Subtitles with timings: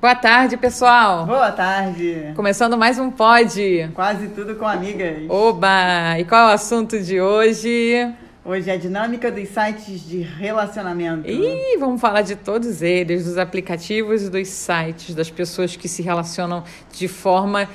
[0.00, 1.26] Boa tarde, pessoal.
[1.26, 2.32] Boa tarde.
[2.36, 3.90] Começando mais um Pod.
[3.94, 5.28] Quase tudo com amigas.
[5.28, 6.16] Oba!
[6.18, 8.08] E qual é o assunto de hoje?
[8.44, 11.28] Hoje é a dinâmica dos sites de relacionamento.
[11.28, 16.00] Ih, vamos falar de todos eles, dos aplicativos e dos sites, das pessoas que se
[16.00, 16.62] relacionam
[16.92, 17.68] de forma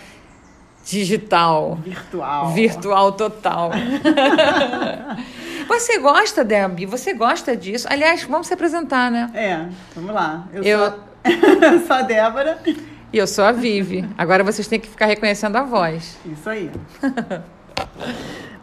[0.85, 1.77] digital.
[1.83, 2.49] Virtual.
[2.53, 3.71] Virtual total.
[5.67, 6.85] Você gosta, Debbie?
[6.85, 7.85] Você gosta disso?
[7.89, 9.29] Aliás, vamos se apresentar, né?
[9.33, 10.47] É, vamos lá.
[10.53, 11.12] Eu, Eu- sou...
[11.87, 12.59] sou a Débora.
[13.11, 14.07] E eu sou a Vivi.
[14.17, 16.17] Agora vocês têm que ficar reconhecendo a voz.
[16.25, 16.71] Isso aí.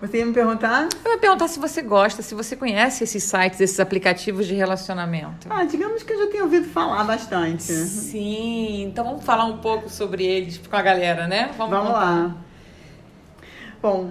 [0.00, 0.88] Você ia me perguntar?
[1.04, 5.46] Eu ia perguntar se você gosta, se você conhece esses sites, esses aplicativos de relacionamento.
[5.50, 7.62] Ah, digamos que eu já tenho ouvido falar bastante.
[7.62, 11.50] Sim, então vamos falar um pouco sobre eles com a galera, né?
[11.56, 12.34] Vamos lá.
[13.82, 14.10] Bom,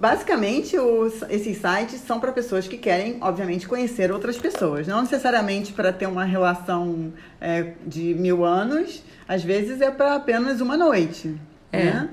[0.00, 4.86] basicamente os- esses sites são para pessoas que querem, obviamente, conhecer outras pessoas.
[4.86, 10.60] Não necessariamente para ter uma relação é, de mil anos, às vezes é para apenas
[10.60, 11.34] uma noite.
[11.72, 11.84] É.
[11.84, 12.08] Né?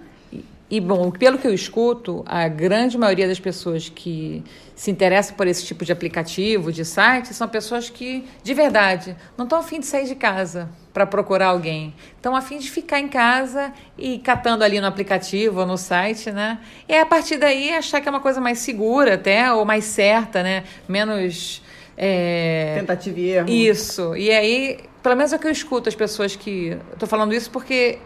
[0.76, 4.44] E, bom, pelo que eu escuto, a grande maioria das pessoas que
[4.76, 9.46] se interessam por esse tipo de aplicativo, de site, são pessoas que, de verdade, não
[9.46, 11.96] estão afim de sair de casa para procurar alguém.
[12.18, 16.60] Estão afim de ficar em casa e catando ali no aplicativo ou no site, né?
[16.90, 20.44] E a partir daí achar que é uma coisa mais segura até, ou mais certa,
[20.44, 20.66] né?
[20.90, 21.64] Menos.
[21.98, 23.50] é, Tentativa e erro.
[23.50, 24.14] Isso.
[24.18, 26.78] E aí, pelo menos é o que eu escuto as pessoas que.
[27.00, 27.98] Tô falando isso porque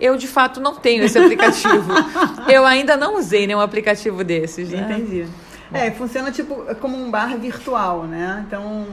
[0.00, 1.92] eu, de fato, não tenho esse aplicativo.
[2.48, 4.88] eu ainda não usei nenhum aplicativo desses, né?
[4.90, 5.26] Entendi.
[5.72, 8.44] É, funciona tipo como um bar virtual, né?
[8.46, 8.86] Então,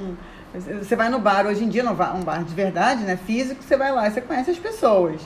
[0.81, 3.17] você vai no bar, hoje em dia, um bar de verdade, né?
[3.25, 5.21] Físico, você vai lá e você conhece as pessoas.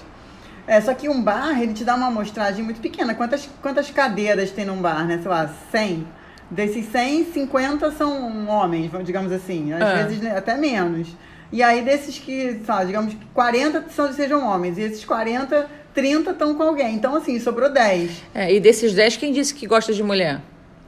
[0.67, 3.15] É, só que um bar, ele te dá uma amostragem muito pequena.
[3.15, 5.17] Quantas, quantas cadeiras tem num bar, né?
[5.19, 6.07] Sei lá, 100.
[6.51, 9.73] Desses 100, 50 são homens, digamos assim.
[9.73, 9.93] Às Ah.
[10.03, 11.07] vezes né, até menos.
[11.51, 14.77] E aí, desses que, sei lá, digamos que 40 são, sejam homens.
[14.77, 16.93] E esses 40, 30 estão com alguém.
[16.95, 18.11] Então, assim, sobrou 10.
[18.35, 20.41] É, e desses 10, quem disse que gosta de mulher?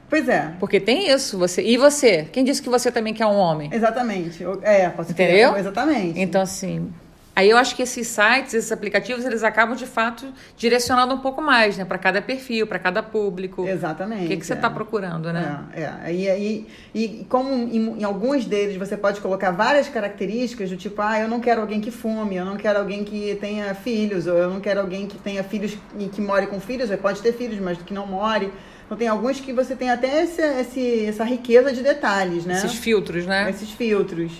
[0.08, 0.52] Pois é.
[0.60, 1.38] Porque tem isso.
[1.38, 2.28] Você E você?
[2.30, 3.70] Quem disse que você também quer um homem?
[3.72, 4.44] Exatamente.
[4.62, 5.48] É, posso Entendeu?
[5.50, 6.20] querer- Exatamente.
[6.20, 6.92] Então, assim.
[7.34, 11.40] Aí eu acho que esses sites, esses aplicativos, eles acabam de fato direcionando um pouco
[11.40, 11.84] mais, né?
[11.84, 13.66] Para cada perfil, para cada público.
[13.66, 14.26] Exatamente.
[14.26, 14.56] O que, que você é.
[14.56, 15.64] está procurando, né?
[15.72, 16.14] É, é.
[16.14, 21.00] E, aí e como em, em alguns deles você pode colocar várias características do tipo,
[21.00, 24.36] ah, eu não quero alguém que fume, eu não quero alguém que tenha filhos, ou
[24.36, 27.32] eu não quero alguém que tenha filhos e que more com filhos, ou pode ter
[27.32, 28.52] filhos, mas que não more.
[28.84, 32.54] Então tem alguns que você tem até esse, esse- essa riqueza de detalhes, né?
[32.58, 33.48] Esses filtros, né?
[33.48, 34.32] esses filtros.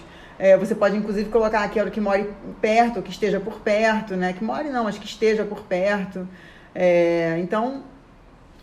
[0.43, 2.29] É, você pode, inclusive, colocar aquele que more
[2.61, 4.33] perto, que esteja por perto, né?
[4.33, 6.27] Que more não, mas que esteja por perto.
[6.75, 7.85] É, então,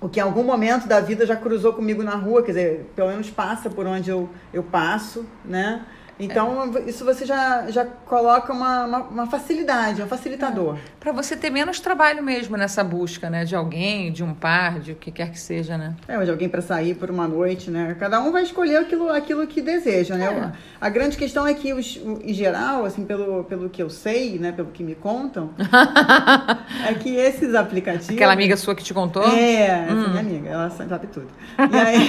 [0.01, 3.07] o que em algum momento da vida já cruzou comigo na rua, quer dizer, pelo
[3.07, 5.85] menos passa por onde eu, eu passo, né?
[6.19, 10.77] Então, isso você já, já coloca uma, uma, uma facilidade, é um facilitador.
[10.99, 13.45] Para você ter menos trabalho mesmo nessa busca, né?
[13.45, 15.95] De alguém, de um par, de o que quer que seja, né?
[16.07, 17.95] É, de alguém para sair por uma noite, né?
[17.97, 20.25] Cada um vai escolher aquilo, aquilo que deseja, né?
[20.53, 20.59] É.
[20.81, 24.51] A grande questão é que, os, em geral, assim, pelo, pelo que eu sei, né?
[24.51, 25.51] Pelo que me contam,
[26.87, 28.09] é que esses aplicativos...
[28.09, 29.23] Aquela amiga sua que te contou?
[29.23, 30.09] É, essa Hum.
[30.09, 31.27] minha amiga, ela sabe tudo.
[31.57, 32.07] E aí,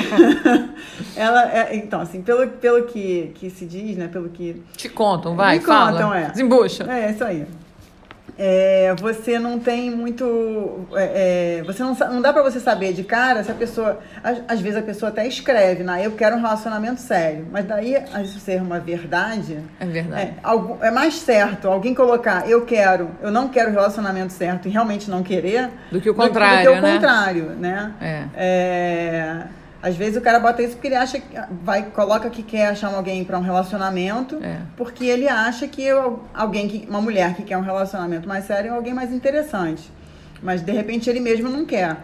[1.17, 4.09] ela, é, então, assim, pelo, pelo que, que se diz, né?
[4.09, 5.93] Pelo que Te contam, vai, Me fala.
[5.93, 6.31] contam, é.
[6.31, 6.85] Desembucha.
[6.91, 7.47] é, isso aí.
[8.43, 10.87] É, você não tem muito.
[10.95, 13.99] é, é, você não, não dá pra você saber de cara se a pessoa.
[14.25, 16.01] Às, às vezes a pessoa até escreve, né?
[16.07, 17.47] Eu quero um relacionamento sério.
[17.53, 19.59] Mas daí, a isso ser uma verdade.
[19.79, 20.23] É verdade.
[20.23, 24.71] É, algu- é mais certo alguém colocar eu quero, eu não quero relacionamento certo e
[24.71, 25.69] realmente não querer.
[25.93, 26.93] Do que o do que contrário, o né?
[26.95, 27.93] contrário, né?
[28.01, 28.25] É.
[28.35, 29.43] É,
[29.83, 31.27] às vezes o cara bota isso porque ele acha que
[31.63, 34.59] vai coloca que quer achar alguém para um relacionamento, É.
[34.77, 38.69] porque ele acha que eu- alguém que uma mulher que quer um relacionamento mais sério
[38.73, 39.91] é alguém mais interessante.
[40.43, 41.97] Mas de repente ele mesmo não quer.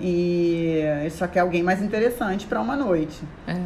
[0.00, 3.20] E ele só quer alguém mais interessante para uma noite.
[3.46, 3.56] É.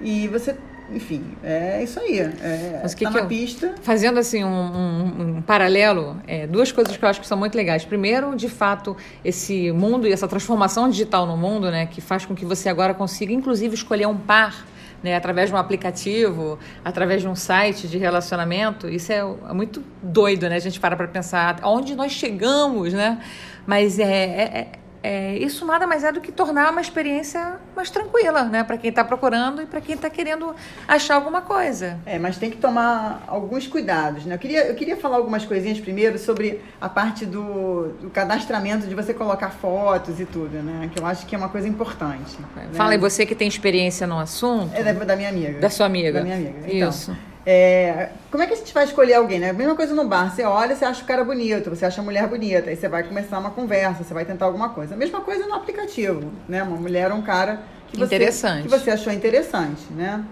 [0.00, 0.56] E você,
[0.92, 2.18] enfim, é isso aí.
[2.18, 3.74] É, Mas que tá que na eu- pista.
[3.82, 7.54] Fazendo assim um, um- um paralelo, é, duas coisas que eu acho que são muito
[7.54, 7.84] legais.
[7.84, 12.34] Primeiro, de fato, esse mundo e essa transformação digital no mundo, né, que faz com
[12.34, 14.66] que você agora consiga, inclusive, escolher um par.
[15.00, 19.80] Né, através de um aplicativo, através de um site de relacionamento, isso é, é muito
[20.02, 20.56] doido, né?
[20.56, 23.20] A gente para para pensar aonde nós chegamos, né?
[23.64, 24.72] Mas é, é-
[25.02, 28.64] é- isso nada mais é do que tornar uma experiência mais tranquila, né?
[28.64, 30.54] Para quem está procurando e para quem está querendo
[30.86, 31.98] achar alguma coisa.
[32.04, 34.34] É, mas tem que tomar alguns cuidados, né?
[34.34, 38.94] Eu queria, eu queria falar algumas coisinhas primeiro sobre a parte do, do cadastramento, de
[38.94, 40.90] você colocar fotos e tudo, né?
[40.92, 42.38] Que eu acho que é uma coisa importante.
[42.56, 42.68] né?
[42.72, 44.74] Fala aí, você que tem experiência no assunto.
[44.74, 45.60] É da, da minha amiga.
[45.60, 46.12] Da sua amiga.
[46.12, 46.58] Da minha amiga.
[46.66, 47.16] Então, Isso.
[47.50, 49.54] É, como é que a gente vai escolher alguém, né?
[49.54, 50.30] Mesma coisa no bar.
[50.30, 53.02] Você olha, você acha o cara bonito, você acha a mulher bonita, aí você vai
[53.02, 54.94] começar uma conversa, você vai tentar alguma coisa.
[54.94, 56.62] A mesma coisa no aplicativo, né?
[56.62, 58.64] Uma mulher ou um cara que você, Interessante.
[58.64, 60.22] que você achou interessante, né?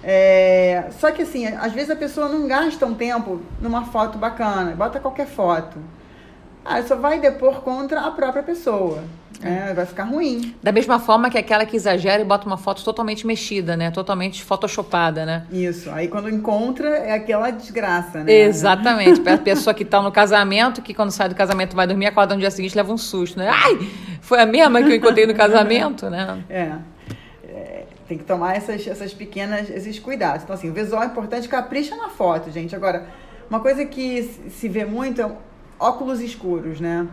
[0.00, 4.76] É, só que assim, às vezes a pessoa não gasta um tempo numa foto bacana,
[4.76, 5.80] bota qualquer foto.
[6.64, 9.02] Ah, só vai depor contra a própria pessoa.
[9.40, 9.72] Né?
[9.74, 10.54] vai ficar ruim.
[10.62, 13.90] Da mesma forma que aquela que exagera e bota uma foto totalmente mexida, né?
[13.90, 15.46] Totalmente photoshopada, né?
[15.50, 15.90] Isso.
[15.90, 18.32] Aí quando encontra é aquela desgraça, né?
[18.32, 19.20] Exatamente.
[19.28, 22.40] A pessoa que tá no casamento, que quando sai do casamento vai dormir, acorda no
[22.40, 23.48] dia seguinte leva um susto, né?
[23.50, 23.88] Ai,
[24.20, 26.42] foi a mesma que eu encontrei no casamento, né?
[26.48, 26.72] É.
[27.48, 30.42] É, Tem que tomar essas, essas pequenas, esses cuidados.
[30.44, 32.74] Então, assim, o visual é importante, capricha na foto, gente.
[32.76, 33.06] Agora,
[33.48, 35.30] uma coisa que se- se vê muito é
[35.78, 37.06] óculos escuros, né?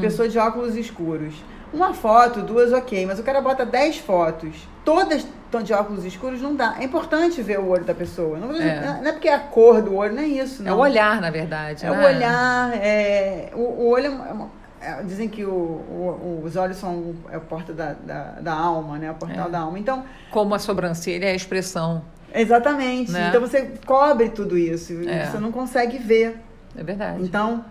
[0.00, 1.34] Pessoa de óculos escuros.
[1.72, 6.40] Uma foto, duas, ok, mas o cara bota 10 fotos, todas estão de óculos escuros,
[6.40, 6.76] não dá.
[6.78, 8.38] É importante ver o olho da pessoa.
[8.38, 8.98] Não, É.
[9.02, 10.76] não é porque é a cor do olho, não é isso, É não.
[10.76, 11.84] o olhar, na verdade.
[11.84, 11.96] É né?
[11.98, 16.54] o olhar, é, o, o olho é uma- é é, dizem que o, o- os
[16.54, 19.10] olhos são é a porta da, da, da alma, né?
[19.10, 19.50] O portal É.
[19.50, 19.76] da alma.
[19.78, 22.02] Então, Como a sobrancelha é a expressão.
[22.32, 23.10] exatamente.
[23.10, 23.26] Né?
[23.28, 24.92] Então você cobre tudo isso.
[25.08, 25.26] É.
[25.26, 26.38] Você não consegue ver.
[26.76, 27.22] É verdade.
[27.24, 27.64] Então.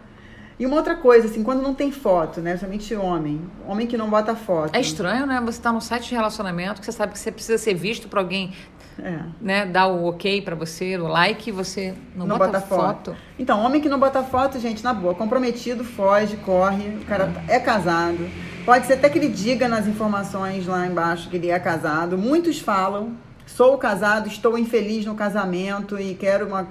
[0.60, 2.58] E uma outra coisa, assim, quando não tem foto, né?
[2.58, 3.42] Somente homem.
[3.68, 4.76] Homem que não bota foto.
[4.76, 5.40] É estranho, né?
[5.46, 8.18] Você tá num site de relacionamento que você sabe que você precisa ser visto por
[8.18, 8.52] alguém,
[8.98, 9.20] É.
[9.40, 9.66] né?
[9.68, 13.16] Dar o ok pra você, o like, você não, Não bota, bota foto.
[13.38, 17.60] Então, homem que não bota foto, gente, na boa, comprometido, foge, corre, o cara é
[17.60, 18.28] casado.
[18.66, 22.18] Pode ser até que ele diga nas informações lá embaixo que ele é casado.
[22.18, 23.12] Muitos falam,
[23.46, 26.68] sou casado, estou infeliz no casamento e quero uma.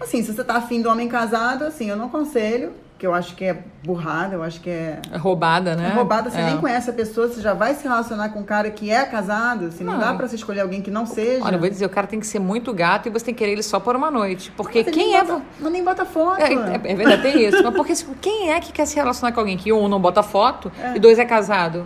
[0.00, 2.72] Assim, se você tá afim do homem casado, assim, eu não aconselho,
[3.02, 5.00] que eu acho que é burrada, eu acho que é.
[5.10, 5.88] É roubada, né?
[5.88, 6.44] É roubada, você É.
[6.46, 9.64] nem conhece a pessoa, você já vai se relacionar com um cara que é casado,
[9.66, 9.98] assim, não, Não.
[9.98, 11.44] dá pra você escolher alguém que não seja.
[11.44, 13.38] Olha, eu vou dizer, o cara tem que ser muito gato e você tem que
[13.40, 14.52] querer ele só por uma noite.
[14.56, 15.24] Porque Mas quem é.
[15.24, 16.40] bota, Mas nem bota foto.
[16.40, 17.60] É, é, é verdade, tem isso.
[17.60, 20.22] Mas porque assim, quem é que quer se relacionar com alguém que um não bota
[20.22, 20.94] foto É.
[20.94, 21.84] e dois é casado?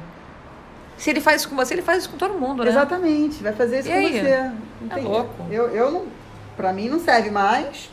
[0.99, 2.69] Se ele faz isso com você, ele faz isso com todo mundo, né?
[2.71, 4.13] Exatamente, vai fazer isso E com aí?
[4.21, 4.51] você.
[4.83, 5.31] Não É louco.
[5.51, 6.03] Eu, eu não.
[6.59, 7.89] Pra mim não serve mais.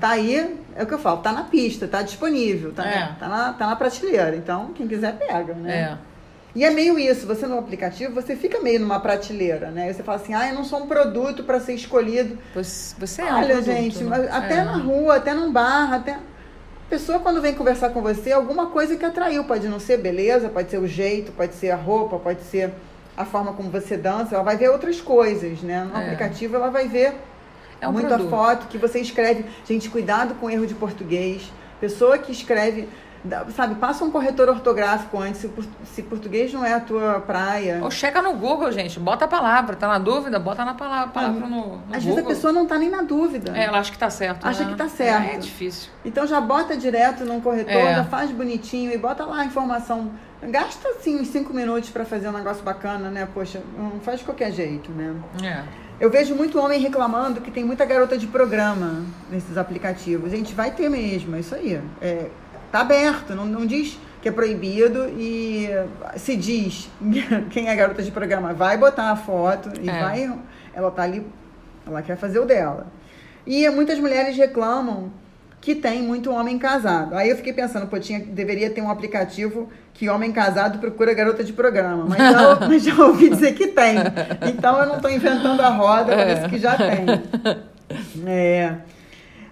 [0.00, 3.12] Tá aí, é o que eu falo, tá na pista, tá disponível, tá, É.
[3.18, 4.36] tá, na, tá na prateleira.
[4.36, 5.72] Então, quem quiser pega, né?
[6.04, 6.08] É.
[6.54, 9.92] E é meio isso, você no aplicativo, você fica meio numa prateleira, né?
[9.92, 12.38] Você fala assim, ah, eu não sou um produto para ser escolhido.
[12.54, 14.28] Você, é um Olha, produto, gente, né?
[14.30, 14.64] até É.
[14.64, 16.12] na rua, até num bar, até.
[16.12, 19.44] A pessoa, quando vem conversar com você, alguma coisa que atraiu.
[19.44, 22.72] Pode não ser beleza, pode ser o jeito, pode ser a roupa, pode ser
[23.16, 24.34] a forma como você dança.
[24.34, 25.84] Ela vai ver outras coisas, né?
[25.84, 26.04] No É.
[26.04, 27.14] aplicativo, ela vai ver
[27.80, 28.30] É um muita produto.
[28.30, 29.44] foto que você escreve.
[29.66, 31.50] Gente, cuidado com erro de português.
[31.80, 32.88] Pessoa que escreve.
[33.54, 37.80] Sabe, passa um corretor ortográfico antes, se, por- se português não é a tua praia.
[37.82, 38.98] Ou checa no Google, gente.
[39.00, 39.74] Bota a palavra.
[39.74, 40.38] Tá na dúvida?
[40.38, 42.14] Bota na palavra, palavra no, no Às Google.
[42.14, 43.56] vezes a pessoa não tá nem na dúvida.
[43.58, 44.46] É, ela acha que tá certo.
[44.46, 44.70] Acha né?
[44.70, 45.30] que tá certo.
[45.30, 45.90] É, é difícil.
[46.04, 47.96] Então já bota direto num corretor, É.
[47.96, 50.12] já faz bonitinho e bota lá a informação.
[50.40, 53.26] Gasta assim uns cinco minutos para fazer um negócio bacana, né?
[53.34, 55.12] Poxa, não faz de qualquer jeito, né?
[55.42, 55.87] É.
[56.00, 60.30] Eu vejo muito homem reclamando que tem muita garota de programa nesses aplicativos.
[60.30, 61.80] Gente, vai ter mesmo, é isso aí.
[62.00, 62.26] É,
[62.70, 65.68] tá aberto, não, não diz que é proibido e
[66.16, 66.88] se diz
[67.50, 70.00] quem é garota de programa vai botar a foto e É.
[70.00, 70.38] vai.
[70.72, 71.26] Ela tá ali,
[71.86, 72.86] ela quer fazer o dela.
[73.46, 75.10] E muitas mulheres reclamam
[75.68, 77.14] que tem muito homem casado.
[77.14, 81.44] Aí eu fiquei pensando, pô, tinha, deveria ter um aplicativo que homem casado procura garota
[81.44, 82.06] de programa.
[82.08, 83.96] Mas já, mas já ouvi dizer que tem.
[84.48, 87.04] Então eu não estou inventando a roda, parece que já tem.
[88.26, 88.76] É.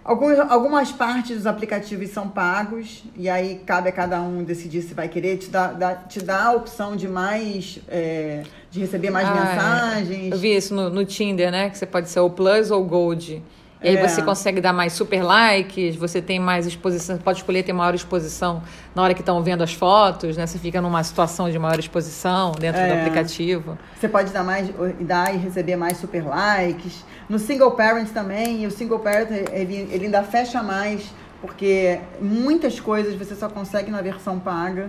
[0.03, 4.95] Alguns, algumas partes dos aplicativos são pagos, e aí cabe a cada um decidir se
[4.95, 5.37] vai querer.
[5.37, 7.79] Te dá, dá- te dá a opção de mais.
[7.89, 9.41] é, de receber mais Ah, é.
[9.55, 10.33] mensagens.
[10.33, 11.69] Eu vi isso no, no Tinder, né?
[11.69, 13.43] Que você pode ser o Plus ou o Gold.
[13.83, 14.09] E aí É.
[14.09, 18.63] você consegue dar mais super likes, você tem mais exposição, pode escolher ter maior exposição
[18.95, 20.47] na hora que estão vendo as fotos, né?
[20.47, 23.01] Você fica numa situação de maior exposição dentro do É.
[23.01, 23.77] aplicativo.
[24.01, 24.69] Você pode dar mais,
[25.01, 27.05] dar e receber mais super likes.
[27.29, 32.81] No single parent também, e o single parent ele, ele ainda fecha mais, porque muitas
[32.81, 34.89] coisas você só consegue na versão paga.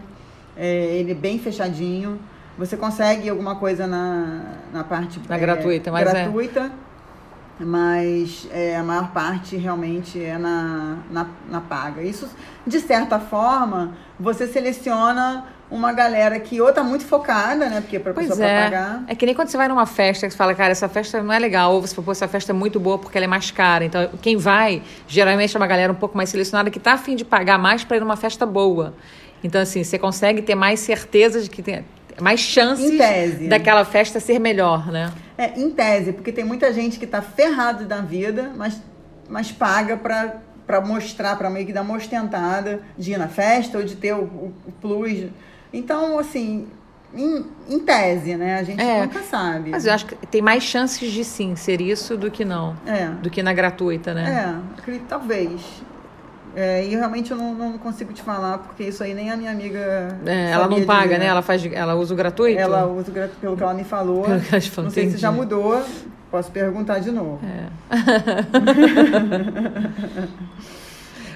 [0.55, 0.65] É,
[0.95, 2.19] ele é bem fechadinho.
[2.57, 4.41] Você consegue alguma coisa na,
[4.73, 6.71] na parte Na é, gratuita, mas é- gratuita,
[7.59, 12.01] mas é, a maior parte realmente é na, na, na paga.
[12.01, 12.29] Isso,
[12.65, 17.81] de certa forma, você seleciona uma galera que ou tá muito focada, né?
[17.81, 18.63] Porque para Pois pessoa pra é.
[18.63, 19.03] pagar.
[19.07, 21.33] É que nem quando você vai numa festa que você fala, cara, essa festa não
[21.33, 21.73] é legal.
[21.73, 23.83] Ou você fala, pô, essa festa é muito boa porque ela é mais cara.
[23.83, 27.25] Então, quem vai, geralmente é uma galera um pouco mais selecionada que tá afim de
[27.25, 28.93] pagar mais para ir numa festa boa.
[29.43, 31.83] Então, assim, você consegue ter mais certeza de que tem
[32.19, 33.47] mais chances tese.
[33.47, 35.11] daquela festa ser melhor, né?
[35.37, 38.81] É, em tese, porque tem muita gente que está ferrado da vida, mas,
[39.29, 43.77] mas paga para para mostrar, para meio que dar uma ostentada de ir na festa
[43.77, 45.27] ou de ter o, o, o plus.
[45.71, 46.67] Então, assim,
[47.13, 48.59] em, em, tese, né?
[48.59, 49.69] A gente é, nunca sabe.
[49.69, 52.75] Mas eu acho que tem mais chances de sim ser isso do que não.
[52.85, 53.07] É.
[53.07, 54.29] Do que na gratuita, né?
[54.29, 55.61] É, acredito, talvez.
[56.59, 59.51] É, e realmente eu não, não, consigo te falar, porque isso aí nem a minha
[59.51, 60.17] amiga.
[60.25, 61.19] É, ela não paga, dizer.
[61.19, 61.27] né?
[61.27, 62.59] Ela, faz, ela usa o gratuito?
[62.59, 64.23] Ela usa o gratuito, pelo que ela me falou.
[64.23, 65.17] Pelo que ela falou, não sei entendi.
[65.17, 65.79] se já mudou.
[66.31, 67.39] Posso perguntar de novo.
[67.45, 67.67] É.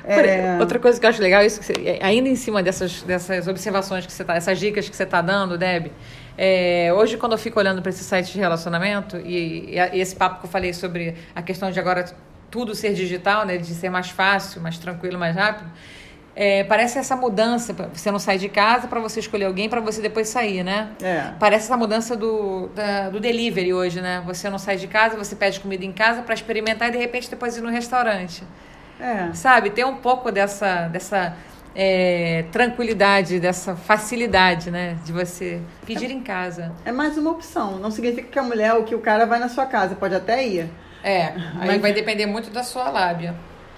[0.04, 0.58] É...
[0.60, 4.04] Outra coisa que eu acho legal, isso você, é, ainda em cima dessas, dessas observações
[4.04, 5.92] que você tá, essas dicas que você está dando, Deb,
[6.36, 10.40] é, hoje quando eu fico olhando para esse site de relacionamento e, e, esse papo
[10.40, 12.06] que eu falei sobre a questão de agora
[12.52, 15.72] tudo ser digital, né, de ser mais fácil, mais tranquilo, mais rápido,
[16.36, 20.02] é, parece essa mudança, você não sai de casa para você escolher alguém para você
[20.02, 20.90] depois sair, né?
[21.02, 21.32] É.
[21.38, 24.24] Parece essa mudança do, da, do delivery hoje, né?
[24.26, 27.30] Você não sai de casa, você pede comida em casa para experimentar e de repente
[27.30, 28.44] depois ir no restaurante.
[29.00, 29.34] É.
[29.34, 29.72] Sabe?
[29.72, 31.36] Tem um pouco dessa, dessa
[31.76, 34.98] é, tranquilidade, dessa facilidade, né?
[35.04, 36.72] De você pedir é, em casa.
[36.86, 37.78] É mais uma opção.
[37.78, 39.96] Não significa que a mulher ou que o cara vai na sua casa.
[39.96, 40.70] Pode até ir.
[41.04, 43.36] É, aí vai depender muito da sua lábia.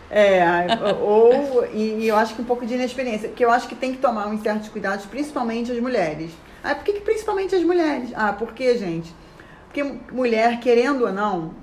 [0.10, 0.44] É,
[1.02, 3.92] ou, e, e, eu acho que um pouco de inexperiência, que eu acho que tem
[3.94, 6.32] que tomar uns certos cuidados, principalmente as mulheres.
[6.64, 8.12] Ah, por que, que principalmente as mulheres?
[8.16, 9.14] Ah, porque, gente?
[9.66, 11.56] Porque mulher, querendo ou não,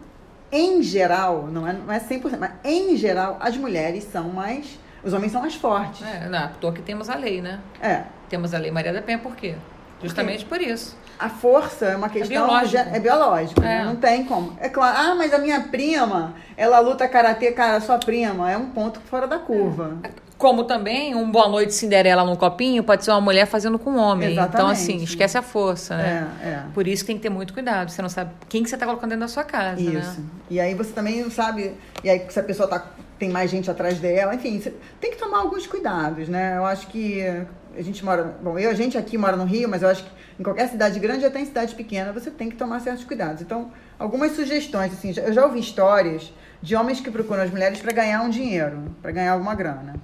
[0.51, 4.79] em geral, não é, não é 100%, mas em geral, as mulheres são mais.
[5.03, 6.03] Os homens são mais fortes.
[6.07, 7.61] É, não, tô que temos a lei, né?
[7.81, 8.03] É.
[8.29, 9.55] Temos a lei Maria da Penha, por quê?
[10.03, 10.97] Justamente por isso.
[11.19, 12.35] A força é uma é questão.
[12.35, 12.89] É biológico.
[12.97, 13.65] É biológico é.
[13.65, 13.85] Né?
[13.85, 14.57] Não tem como.
[14.59, 18.51] É claro, ah, mas a minha prima, ela luta karatê, cara, sua prima.
[18.51, 19.99] É um ponto fora da curva.
[20.39, 23.99] Como também um Boa Noite Cinderela num copinho pode ser uma mulher fazendo com um
[23.99, 24.33] homem.
[24.33, 24.55] Exatamente.
[24.55, 26.27] Então, assim, esquece a força, né?
[26.43, 26.63] É, é.
[26.73, 27.91] Por isso que tem que ter muito cuidado.
[27.91, 29.93] Você não sabe quem que você está colocando dentro da sua casa, isso.
[29.93, 30.27] né?
[30.49, 31.75] E aí você também não sabe...
[32.03, 32.87] E aí se a pessoa tá,
[33.19, 34.59] tem mais gente atrás dela, enfim,
[34.99, 36.57] tem que tomar alguns cuidados, né?
[36.57, 37.45] Eu acho que
[37.77, 38.37] a gente mora...
[38.43, 40.99] Bom, eu, a gente aqui mora no Rio, mas eu acho que em qualquer cidade
[40.99, 43.43] grande, até em cidade pequena, você tem que tomar certos cuidados.
[43.43, 47.93] Então, algumas sugestões, assim, eu já ouvi histórias de homens que procuram as mulheres para
[47.93, 49.97] ganhar um dinheiro, para ganhar alguma grana.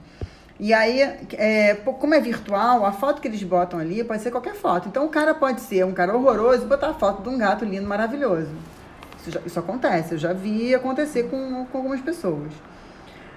[0.58, 1.00] E aí,
[1.34, 4.88] é, como é virtual, a foto que eles botam ali pode ser qualquer foto.
[4.88, 7.64] Então, o cara pode ser um cara horroroso e botar a foto de um gato
[7.64, 8.50] lindo, maravilhoso.
[9.20, 12.52] Isso, já, isso acontece, eu já vi acontecer com, com algumas pessoas.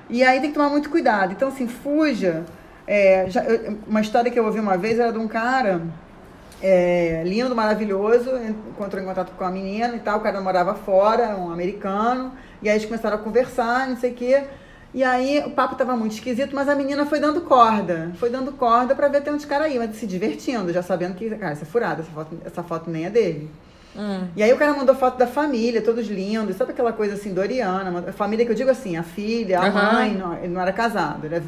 [0.09, 1.33] E aí tem que tomar muito cuidado.
[1.33, 2.45] Então, assim, fuja.
[2.91, 3.43] É, já,
[3.87, 5.79] uma história que eu ouvi uma vez era de um cara
[6.59, 8.31] é, lindo, maravilhoso,
[8.71, 12.67] encontrou em contato com a menina e tal, o cara morava fora, um americano, e
[12.67, 14.43] aí eles começaram a conversar, não sei o quê.
[14.91, 18.11] E aí o papo tava muito esquisito, mas a menina foi dando corda.
[18.15, 21.29] Foi dando corda para ver até onde cara ia, mas se divertindo, já sabendo que,
[21.29, 23.51] cara, essa é furada, essa foto, essa foto nem é dele.
[23.95, 24.27] Hum.
[24.35, 28.11] E aí o cara mandou foto da família, todos lindos, sabe aquela coisa assim, Doriana,
[28.13, 29.73] família que eu digo assim, a filha, a uhum.
[29.73, 31.43] mãe, não, ele não era casado, ele era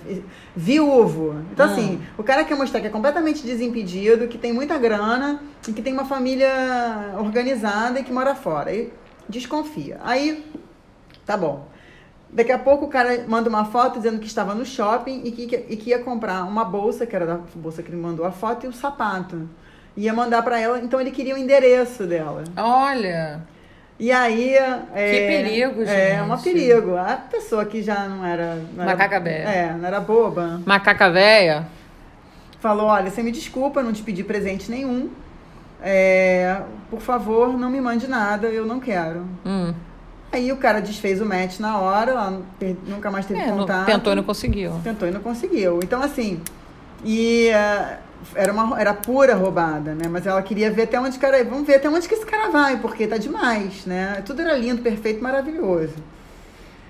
[0.55, 1.35] viúvo.
[1.51, 1.71] Então hum.
[1.71, 5.81] assim, o cara quer mostrar que é completamente desimpedido, que tem muita grana e que
[5.81, 8.73] tem uma família organizada e que mora fora.
[8.73, 8.91] E
[9.31, 9.99] desconfia.
[10.03, 10.45] Aí,
[11.25, 11.67] tá bom.
[12.29, 15.65] Daqui a pouco o cara manda uma foto dizendo que estava no shopping e que,
[15.69, 18.65] e que ia comprar uma bolsa, que era da bolsa que ele mandou a foto,
[18.65, 19.49] e um sapato.
[19.95, 22.43] Ia mandar para ela, então ele queria o endereço dela.
[22.55, 23.41] Olha!
[23.99, 24.55] E aí.
[24.55, 25.91] É, que perigo, gente.
[25.91, 26.97] É, um perigo.
[26.97, 28.55] A pessoa que já não era.
[28.75, 29.43] Não Macaca véia.
[29.43, 30.59] É, não era boba.
[30.65, 31.67] Macaca véia.
[32.59, 35.11] Falou: olha, você me desculpa, não te pedi presente nenhum.
[35.83, 39.25] É, por favor, não me mande nada, eu não quero.
[39.45, 39.71] Hum.
[40.31, 42.41] Aí o cara desfez o match na hora, ela
[42.87, 43.85] nunca mais teve é, contato.
[43.85, 44.79] Tentou e não conseguiu.
[44.83, 45.79] Tentou e não conseguiu.
[45.83, 46.39] Então, assim,
[47.03, 47.97] e uh,
[48.35, 50.07] era, uma, era pura roubada, né?
[50.09, 51.43] Mas ela queria ver até onde cara.
[51.43, 54.21] Vamos ver até onde que esse cara vai, porque tá demais, né?
[54.25, 55.95] Tudo era lindo, perfeito, maravilhoso.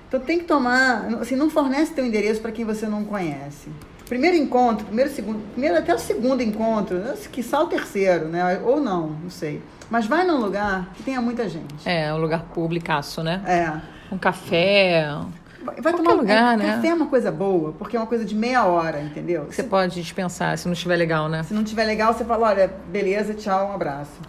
[0.08, 1.08] Então tem que tomar.
[1.22, 3.70] Assim, não fornece teu endereço para quem você não conhece.
[4.08, 8.60] Primeiro encontro, primeiro, segundo, primeiro até o segundo encontro, que só o terceiro, né?
[8.66, 9.62] Ou não, não sei.
[9.90, 11.88] Mas vai num lugar que tenha muita gente.
[11.88, 13.42] É, um lugar publicaço, né?
[13.48, 14.14] É.
[14.14, 15.08] Um café.
[15.80, 16.76] Vai, tomar lugar, é, né?
[16.76, 19.46] Café é uma coisa boa, porque é uma coisa de meia hora, entendeu?
[19.46, 21.44] Você se, pode dispensar se não estiver legal, né?
[21.44, 24.20] Se não estiver legal, você fala, olha, beleza, tchau, um abraço.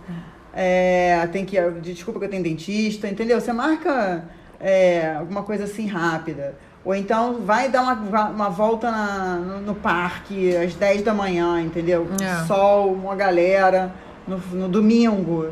[0.52, 1.58] É, tem que.
[1.80, 3.40] Desculpa que eu tenho dentista, entendeu?
[3.40, 4.24] Você marca
[4.60, 6.54] é, alguma coisa assim rápida.
[6.84, 11.60] Ou então vai dar uma, uma volta na, no, no, parque às 10 da manhã,
[11.60, 12.08] entendeu?
[12.20, 12.44] É.
[12.46, 13.92] Sol, uma galera
[14.26, 15.50] no, no domingo.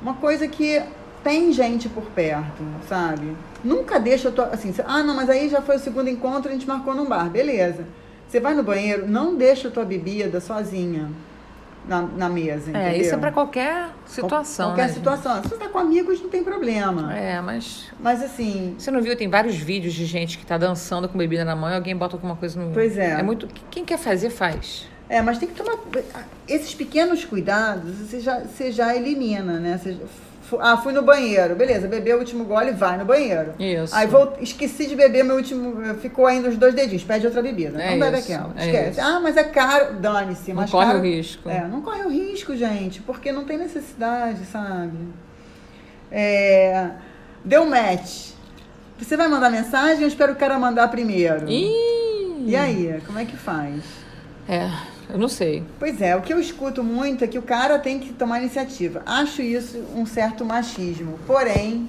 [0.00, 0.82] Uma coisa que
[1.22, 3.36] tem gente por perto, sabe?
[3.62, 6.66] Nunca deixa tua, assim, ah, não, mas aí já foi o segundo encontro, a gente
[6.66, 7.84] marcou num bar, beleza.
[8.28, 11.10] Você vai no banheiro, não deixa a tua bebida sozinha.
[11.88, 13.00] na, na mesa, É, entendeu?
[13.00, 14.68] isso é pra qualquer situação.
[14.70, 15.42] Qualquer né, situação.
[15.42, 17.08] Se você tá com amigos, não tem problema.
[17.08, 17.18] gente?
[17.24, 17.86] É, mas.
[17.98, 19.16] Mas assim, Você não viu?
[19.16, 22.14] Tem vários vídeos de gente que tá dançando com bebida na mão e alguém bota
[22.16, 22.72] alguma coisa no.
[22.72, 23.12] Pois é.
[23.18, 23.48] É muito.
[23.70, 24.86] Quem quer fazer, faz.
[25.08, 25.76] É, mas tem que tomar.
[26.46, 29.80] Esses pequenos cuidados você já, você já elimina, né?
[29.82, 29.96] Você
[30.60, 31.54] ah, fui no banheiro.
[31.54, 33.52] Beleza, bebeu o último gole, vai no banheiro.
[33.58, 33.94] Isso.
[33.94, 35.94] Aí vou, esqueci de beber meu último.
[35.96, 37.80] Ficou ainda os dois dedinhos, pede outra bebida.
[37.80, 38.54] É não bebe isso, aquela.
[38.56, 38.90] é Esquece.
[38.92, 39.00] isso.
[39.02, 39.94] ah, mas é caro.
[40.00, 40.52] Dane-se.
[40.52, 41.48] Não corre caro- o risco.
[41.50, 44.96] É, não corre o risco, gente, porque não tem necessidade, sabe?
[46.10, 46.90] É,
[47.44, 48.30] deu match.
[48.98, 51.48] Você vai mandar mensagem ou espera o cara mandar primeiro?
[51.48, 52.44] Ih!
[52.46, 53.82] E aí, como é que faz?
[54.48, 54.68] É,
[55.12, 55.62] eu não sei.
[55.78, 59.02] Pois é, o que eu escuto muito é que o cara tem que tomar iniciativa.
[59.06, 61.18] Acho isso um certo machismo.
[61.26, 61.88] Porém,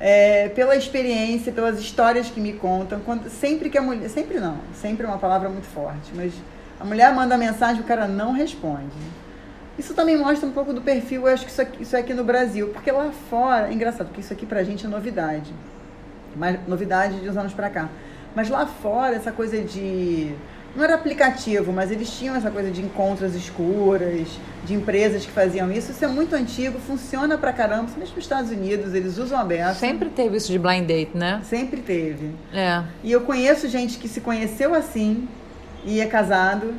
[0.00, 4.08] é, pela experiência, pelas histórias que me contam, quando- sempre que a mulher.
[4.08, 6.32] Sempre não, sempre é uma palavra muito forte, mas
[6.80, 8.90] a mulher manda mensagem o cara não responde.
[9.78, 12.12] Isso também mostra um pouco do perfil, eu acho que isso, aqui, isso é aqui
[12.12, 15.52] no Brasil, porque lá fora, é engraçado, porque isso aqui pra gente é novidade.
[16.36, 17.88] Mas, novidade de uns anos pra cá.
[18.34, 20.32] Mas lá fora, essa coisa de.
[20.74, 24.26] Não era aplicativo, mas eles tinham essa coisa de encontros escuras,
[24.64, 25.90] de empresas que faziam isso.
[25.90, 29.76] Isso é muito antigo, funciona pra caramba, mesmo nos Estados Unidos, eles usam aberto.
[29.76, 31.42] Sempre teve isso de blind date, né?
[31.44, 32.30] Sempre teve.
[32.52, 32.82] É.
[33.04, 35.28] E eu conheço gente que se conheceu assim
[35.84, 36.74] e é casado.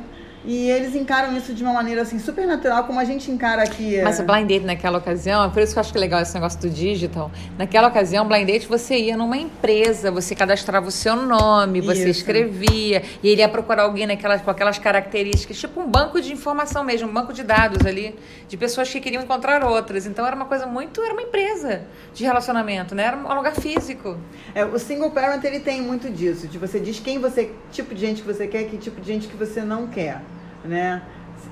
[0.46, 4.00] E eles encaram isso de uma maneira assim super natural, como a gente encara aqui.
[4.02, 6.00] Mas é, o blind date naquela ocasião, é por isso que eu acho que é
[6.00, 7.30] legal esse negócio do digital.
[7.56, 12.20] Naquela ocasião, blind date, você ia numa empresa, você cadastrava o seu nome, você Isso.
[12.20, 16.84] escrevia, e ele ia procurar alguém naquelas, com aquelas características, tipo um banco de informação
[16.84, 18.14] mesmo, um banco de dados ali,
[18.46, 20.04] de pessoas que queriam encontrar outras.
[20.04, 23.04] Então era uma coisa muito, era uma empresa de relacionamento, né?
[23.04, 24.18] Era um lugar físico.
[24.54, 28.00] É, o single parent ele tem muito disso, de você diz quem você, tipo de
[28.02, 30.20] gente que você quer, que tipo de gente que você não quer,
[30.64, 31.02] né?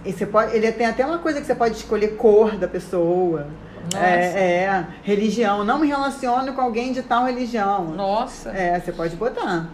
[0.05, 3.47] E você pode, ele tem até uma coisa que você pode escolher cor da pessoa.
[3.85, 4.05] Nossa.
[4.05, 5.65] É, é, religião.
[5.65, 7.87] Não me relaciono com alguém de tal religião.
[7.87, 8.51] Nossa.
[8.51, 9.69] É, você pode botar.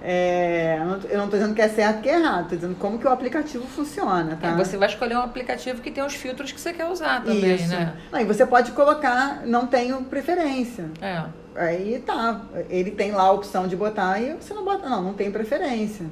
[0.00, 0.78] É,
[1.10, 3.10] eu não estou dizendo que é certo que é errado, tô dizendo como que o
[3.10, 4.50] aplicativo funciona, tá?
[4.50, 7.56] É, você vai escolher um aplicativo que tem os filtros que você quer usar também,
[7.56, 7.68] Isso.
[7.68, 7.94] né?
[8.12, 10.84] Não, e você pode colocar, não tenho preferência.
[11.02, 11.24] É.
[11.56, 15.14] Aí tá, ele tem lá a opção de botar e você não bota, não, não
[15.14, 16.06] tem preferência.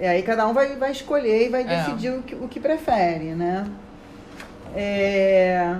[0.00, 1.64] E aí cada um vai, vai escolher e vai É.
[1.66, 3.66] decidir o que, o que prefere, né?
[4.74, 5.76] É...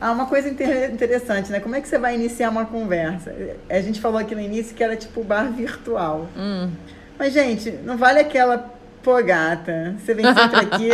[0.00, 1.60] Ah, uma coisa inter- interessante, né?
[1.60, 3.34] Como é que você vai iniciar uma conversa?
[3.68, 6.26] A gente falou aqui no início que era tipo bar virtual.
[6.36, 6.70] Hum.
[7.18, 9.94] Mas, gente, não vale aquela pô gata.
[9.98, 10.88] Você vem sempre aqui.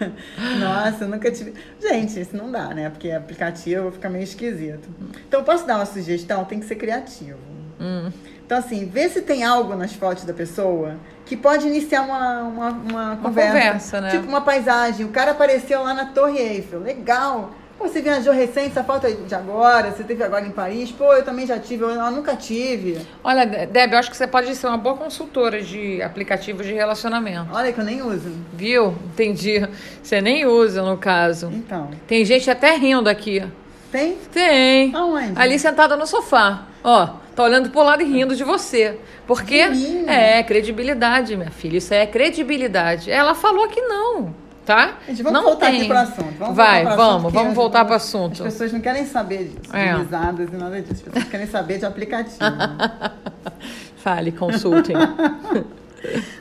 [0.58, 1.52] Nossa, nunca tive.
[1.78, 2.88] Gente, isso não dá, né?
[2.88, 4.88] Porque aplicativo fica meio esquisito.
[5.28, 6.42] Então, posso dar uma sugestão?
[6.46, 7.38] Tem que ser criativo.
[7.78, 8.10] Hum.
[8.48, 10.94] Então, assim, vê se tem algo nas fotos da pessoa
[11.26, 13.52] que pode iniciar uma, uma, uma conversa.
[13.52, 14.10] conversa, né?
[14.10, 15.04] Tipo uma paisagem.
[15.04, 16.80] O cara apareceu lá na Torre Eiffel.
[16.80, 17.50] Legal.
[17.78, 20.90] Pô, você viajou recente, essa foto é de agora, você teve agora em Paris.
[20.90, 22.98] Pô, eu também já tive, eu, eu nunca tive.
[23.22, 27.50] Olha, Deb, eu acho que você pode ser uma boa consultora de aplicativos de relacionamento.
[27.52, 28.32] Olha que eu nem uso.
[28.54, 28.94] Viu?
[29.12, 29.68] Entendi.
[30.02, 31.50] Você nem usa, no caso.
[31.52, 33.44] Então, Tem gente até rindo aqui.
[33.92, 34.16] tem?
[34.32, 34.96] Tem.
[34.96, 35.34] Aonde?
[35.36, 36.62] Ali sentada no sofá.
[36.82, 38.98] Ó, tá olhando pro lado e rindo de você.
[39.26, 39.68] Por quê?
[39.70, 40.08] De?
[40.08, 41.78] É, credibilidade, minha filha.
[41.78, 43.10] Isso é credibilidade.
[43.10, 44.34] Ela falou que não,
[44.66, 44.94] tá?
[45.06, 45.76] Gente, vamos não voltar tem.
[45.78, 46.34] aqui pro assunto.
[46.38, 48.42] Vamos Vai, voltar vamos, assunto, porque vamos as- voltar pro As assunto.
[48.42, 49.92] pessoas não querem saber disso, É.
[49.94, 50.92] de risadas e nada disso.
[50.94, 52.38] As pessoas querem saber de aplicativo.
[53.98, 54.96] Fale, consultem.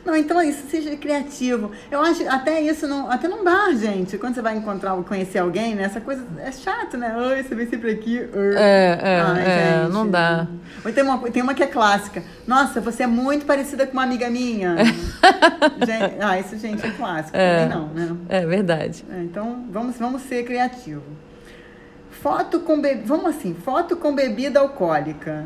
[0.06, 1.72] Não, então é isso, seja criativo.
[1.92, 4.18] Eu acho até isso, não, até num bar, gente.
[4.18, 5.84] Quando você vai encontrar ou conhecer alguém, né?
[5.84, 7.16] Essa coisa é chato, né?
[7.16, 8.20] Oi, você vem sempre aqui.
[8.20, 8.56] oi.
[8.56, 10.48] É, é, Ai, é, não dá.
[10.86, 12.24] Ou tem uma, tem uma que é clássica.
[12.46, 14.76] Nossa, você é muito parecida com uma amiga minha.
[15.86, 17.36] Gente, ah, isso, gente, é clássico.
[17.36, 17.68] É.
[17.68, 18.16] Não, né?
[18.30, 19.04] É verdade.
[19.12, 21.04] É, então, vamos, vamos ser criativos.
[22.22, 23.06] Foto com bebida.
[23.06, 25.46] Vamos assim, foto com bebida alcoólica.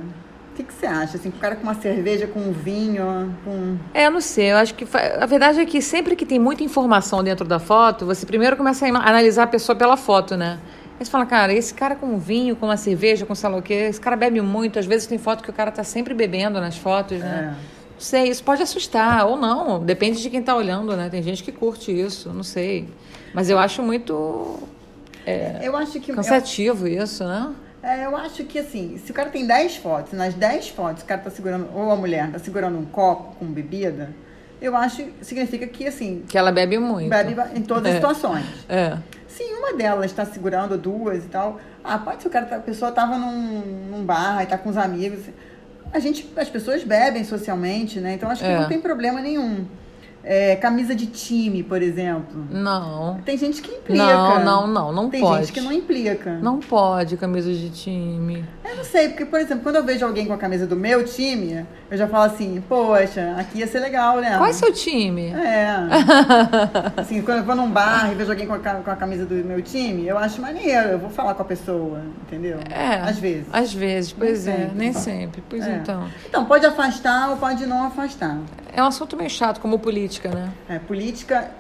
[0.52, 1.16] O que, que você acha?
[1.16, 3.78] Assim, o cara com uma cerveja, com um vinho, com.
[3.94, 4.52] É, eu não sei.
[4.52, 8.06] Eu acho que a verdade é que sempre que tem muita informação dentro da foto,
[8.06, 10.60] você primeiro começa a analisar a pessoa pela foto, né?
[11.00, 13.62] Aí você fala, cara, esse cara com vinho, com uma cerveja, com sei lá o
[13.62, 14.78] quê, esse cara bebe muito.
[14.78, 17.56] Às vezes tem foto que o cara tá sempre bebendo nas fotos, né?
[17.58, 17.82] É.
[17.94, 19.80] Não sei, isso pode assustar ou não.
[19.80, 21.08] Depende de quem tá olhando, né?
[21.10, 22.90] Tem gente que curte isso, não sei.
[23.34, 24.60] Mas eu acho muito
[25.64, 26.12] Eu acho que.
[26.14, 27.52] cansativo isso, né?
[27.84, 31.06] É, eu acho que assim, se o cara tem 10 fotos, nas 10 fotos o
[31.06, 34.10] cara tá segurando, ou a mulher tá segurando um copo com bebida,
[34.62, 37.10] eu acho significa que assim, Que ela bebe muito.
[37.10, 37.96] bebe em todas as É.
[37.96, 38.46] situações.
[38.70, 38.98] É.
[39.28, 42.60] Se uma delas está segurando duas e tal, ah, pode ser o cara, tá- a
[42.60, 45.22] pessoa tava num, num bar e tá com os amigos.
[45.91, 48.13] A gente, as pessoas bebem socialmente, né?
[48.13, 48.60] Então acho que É.
[48.60, 49.65] não tem problema nenhum.
[50.23, 52.45] É, camisa de time, por exemplo.
[52.49, 53.19] Não.
[53.25, 54.03] Tem gente que implica.
[54.03, 55.41] Não, não, não, não Tem pode.
[55.41, 56.34] gente que não implica.
[56.41, 58.45] Não pode camisa de time.
[58.63, 61.03] Eu não sei, porque, por exemplo, quando eu vejo alguém com a camisa do meu
[61.03, 64.38] time, eu já falo assim, poxa, aqui ia ser legal, né?
[64.38, 65.27] Qual é seu time?
[65.31, 65.75] É.
[66.95, 69.36] assim, quando eu vou num bar e vejo alguém com a, com a camisa do
[69.36, 72.60] meu time, eu acho maneiro, eu vou falar com a pessoa, entendeu?
[72.69, 73.01] É.
[73.01, 73.47] Às vezes.
[73.51, 74.77] Às vezes, pois Nem é, sempre.
[74.77, 75.43] nem sempre.
[75.49, 75.75] Pois É.
[75.81, 76.07] então.
[76.29, 78.38] Então, pode afastar ou pode não afastar.
[78.73, 80.51] É um assunto meio chato, como política, né?
[80.69, 81.51] É, política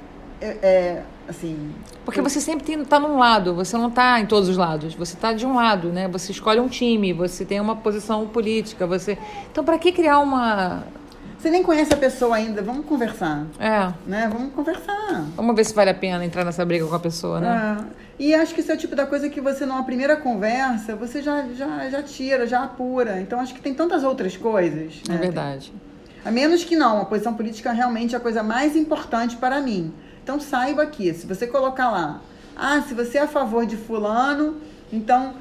[0.41, 1.71] é, é, assim.
[2.03, 4.95] Porque você sempre tem, tá num lado, você não tá em todos os lados.
[4.95, 6.07] Você tá de um lado, né?
[6.07, 9.17] Você escolhe um time, você tem uma posição política, você.
[9.51, 10.83] Então, para que criar uma.
[11.37, 13.47] Você nem conhece a pessoa ainda, vamos conversar.
[13.59, 13.91] É.
[14.05, 14.29] Né?
[14.31, 15.25] Vamos conversar.
[15.35, 17.77] Vamos ver se vale a pena entrar nessa briga com a pessoa, né?
[17.97, 18.23] É.
[18.23, 21.23] E acho que esse é o tipo da coisa que você, numa primeira conversa, você
[21.23, 23.19] já, já, já tira, já apura.
[23.19, 25.01] Então acho que tem tantas outras coisas.
[25.09, 25.17] É, né?
[25.17, 25.73] verdade.
[26.23, 29.93] A menos que não, a posição política realmente é a coisa mais importante para mim.
[30.23, 32.21] Então saiba que, se você colocar lá,
[32.55, 34.57] ah, se você é a favor de fulano,
[34.93, 35.33] então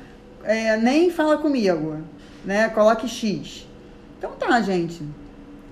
[0.43, 1.99] é, nem fala comigo,
[2.45, 2.69] né?
[2.71, 3.67] Coloque X.
[4.19, 5.03] Então tá, gente.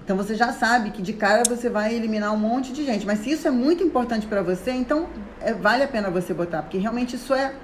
[0.04, 3.06] Então você já sabe que de cara você vai eliminar um monte de gente.
[3.06, 5.06] Mas se isso é muito importante para você, então
[5.40, 7.54] é, vale a pena você botar, porque realmente isso é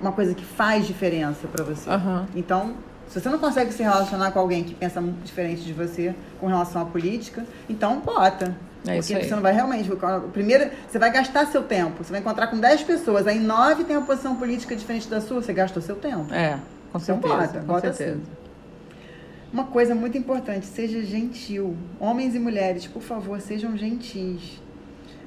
[0.00, 1.88] uma coisa que faz diferença para você.
[1.90, 2.26] Aham.
[2.34, 2.74] Então,
[3.08, 6.46] se você não consegue se relacionar com alguém que pensa muito diferente de você com
[6.46, 8.56] relação à política, então bota.
[8.86, 9.28] É isso Porque aí.
[9.28, 9.90] você não vai realmente.
[10.32, 12.04] Primeiro, você vai gastar seu tempo.
[12.04, 15.42] Você vai encontrar com 10 pessoas, aí 9 tem uma posição política diferente da sua,
[15.42, 16.32] você gastou seu tempo.
[16.32, 16.58] É,
[16.92, 17.34] com Então certeza.
[17.36, 18.18] bota, com bota certeza.
[18.18, 18.38] sim.
[19.52, 21.74] Uma coisa muito importante, seja gentil.
[21.98, 24.60] Homens e mulheres, por favor, sejam gentis.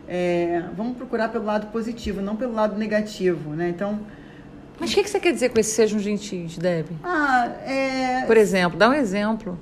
[0.07, 3.69] É, vamos procurar pelo lado positivo, não pelo lado negativo, né?
[3.69, 3.99] Então,
[4.81, 6.87] Mas o que, que você quer dizer com esse sejam gentis, Deb?
[7.03, 9.57] ah, é, Por exemplo, dá um exemplo.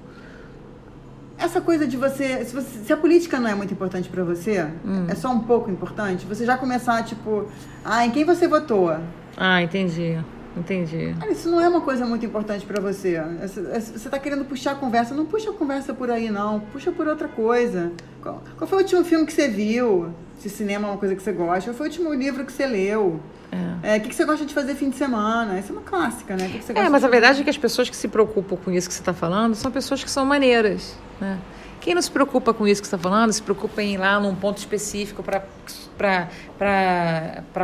[1.37, 4.65] essa coisa de você se, você- se a política não é muito importante pra você,
[5.09, 7.47] é só um pouco importante, você já começar, tipo,
[7.83, 8.95] ah, em quem você votou?
[9.37, 10.17] Ah, entendi.
[10.59, 11.15] Entendi.
[11.19, 13.21] Cara, isso não é uma coisa muito importante pra você.
[13.41, 15.15] Você tá querendo puxar a conversa.
[15.15, 16.59] Não puxa a conversa por aí, não.
[16.59, 17.91] Puxa por outra coisa.
[18.21, 20.13] Qual, qual foi o último filme que você viu?
[20.39, 21.69] Se cinema é uma coisa que você gosta.
[21.69, 23.19] Qual foi o último livro que você leu?
[23.51, 23.95] É.
[23.95, 25.59] É, o que, que você gosta de fazer fim de semana?
[25.59, 26.45] Isso é uma clássica, né?
[26.45, 27.11] O que, que você gosta É, mas a de...
[27.11, 29.71] verdade é que as pessoas que se preocupam com isso que você está falando são
[29.71, 30.95] pessoas que são maneiras.
[31.19, 31.39] Né?
[31.81, 34.19] Quem não se preocupa com isso que você está falando, se preocupa em ir lá
[34.19, 36.25] num ponto específico para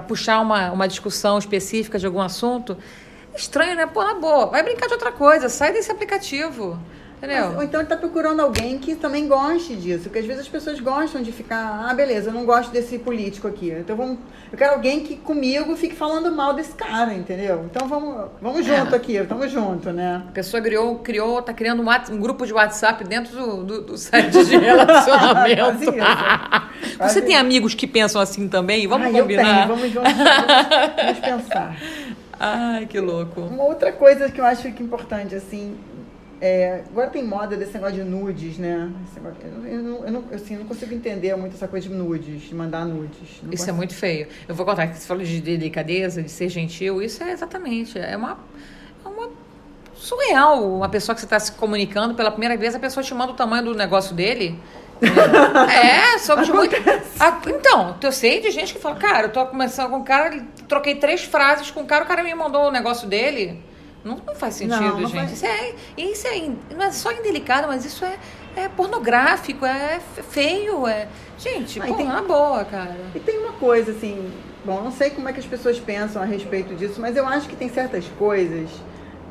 [0.07, 2.77] puxar uma, uma discussão específica de algum assunto.
[3.33, 3.85] É estranho, né?
[3.85, 6.79] Pô, na boa, vai brincar de outra coisa, sai desse aplicativo.
[7.25, 7.47] Entendeu?
[7.47, 10.03] Mas, ou então ele tá procurando alguém que também goste disso.
[10.03, 13.47] Porque às vezes as pessoas gostam de ficar, ah, beleza, eu não gosto desse político
[13.47, 13.71] aqui.
[13.71, 14.19] Então vamos.
[14.51, 17.65] Eu quero alguém que comigo fique falando mal desse cara, entendeu?
[17.69, 18.97] Então vamos, vamos junto É.
[18.97, 20.23] aqui, tamo junto, né?
[20.27, 23.97] A pessoa criou, criou tá criando um, um grupo de WhatsApp dentro do, do, do
[23.97, 25.91] site de relacionamento.
[26.99, 28.87] Você tem amigos que pensam assim também?
[28.87, 29.67] Vamos eu combinar?
[29.67, 31.75] tenho, vamos, vamos, vamos, vamos pensar.
[32.39, 33.41] Ai, que louco.
[33.41, 35.75] Uma outra coisa que eu acho que é importante, assim,
[36.41, 38.91] é, agora tem moda desse negócio de nudes, né?
[39.15, 42.41] Negócio- eu, não- eu, não, assim, eu não consigo entender muito essa coisa de nudes,
[42.43, 43.41] de mandar nudes.
[43.41, 44.27] Não Isso é muito feio.
[44.47, 47.01] Eu vou contar que você falou de delicadeza, de ser gentil.
[47.01, 47.97] Isso é exatamente.
[47.97, 48.37] É uma.
[49.03, 49.29] É uma
[49.93, 50.75] surreal.
[50.77, 53.35] Uma pessoa que você está se comunicando pela primeira vez, a pessoa te manda o
[53.35, 54.59] tamanho do negócio dele.
[55.71, 56.75] É, somos muito.
[57.19, 60.41] Ah, Então, eu sei de gente que fala, cara, eu tô começando com um cara,
[60.67, 63.61] troquei três frases com o cara, o cara me mandou o negócio dele.
[64.05, 65.15] Não, não faz sentido, Não, não gente.
[65.15, 65.31] faz.
[65.33, 68.17] Isso é, isso é não é só indelicado, mas isso é,
[68.55, 71.07] é pornográfico, é feio, é.
[71.39, 72.95] Gente, Ah, porra, tem- na boa, cara.
[73.15, 74.31] E tem uma coisa, assim,
[74.63, 77.49] bom, não sei como é que as pessoas pensam a respeito disso, mas eu acho
[77.49, 78.69] que tem certas coisas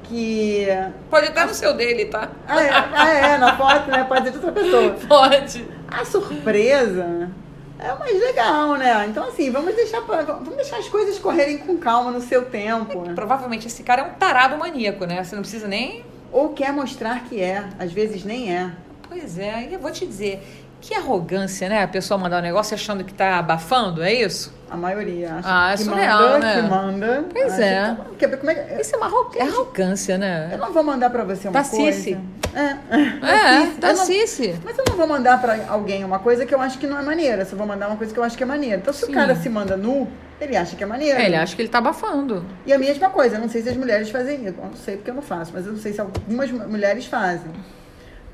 [0.02, 0.66] que.
[1.08, 2.28] Pode estar no seu dele, tá?
[2.46, 4.04] Ah, é, ah, é na foto, né?
[4.04, 4.90] Pode ser de outra pessoa.
[5.08, 5.64] Pode.
[5.88, 7.30] A surpresa
[7.78, 9.06] é o mais legal, né?
[9.08, 13.02] Então, assim, vamos deixar, vamos deixar as coisas correrem com calma no seu tempo.
[13.02, 13.14] né?
[13.14, 15.22] Provavelmente esse cara é um tarado maníaco, né?
[15.22, 16.04] Você não precisa nem.
[16.32, 18.72] Ou quer mostrar que é, às vezes nem é.
[19.08, 20.63] Pois é, aí eu vou te dizer.
[20.86, 21.82] Que arrogância, né?
[21.82, 24.52] A pessoa mandar um negócio achando que tá abafando, é isso?
[24.70, 26.54] A maioria acha Ah, é que surreal, manda, né?
[26.62, 27.24] que manda.
[27.32, 27.96] Pois é.
[28.18, 30.56] que tá como é que- Isso é uma arro- é arrogância, Eu né?
[30.58, 32.14] não vou mandar pra você uma Tacice.
[32.14, 32.20] coisa.
[32.54, 33.80] É, É, Tacice.
[33.82, 34.54] Eu não- Cici.
[34.64, 37.02] Mas eu não vou mandar pra alguém uma coisa que eu acho que não é
[37.02, 37.42] maneira.
[37.42, 38.76] Eu só vou mandar uma coisa que eu acho que é maneira.
[38.76, 39.12] Então, se Sim.
[39.12, 40.06] o cara se manda nu,
[40.40, 41.18] ele acha que é maneiro.
[41.18, 42.44] Ele acha que ele tá abafando.
[42.66, 44.54] E a mesma coisa, eu não sei se as mulheres fazem isso.
[44.58, 47.50] Eu não sei porque eu não faço, mas eu não sei se algumas mulheres fazem.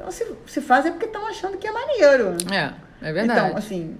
[0.00, 2.34] Então, se, se fazem é porque estão achando que é maneiro.
[2.50, 2.72] É,
[3.06, 3.48] é verdade.
[3.48, 3.98] Então, assim,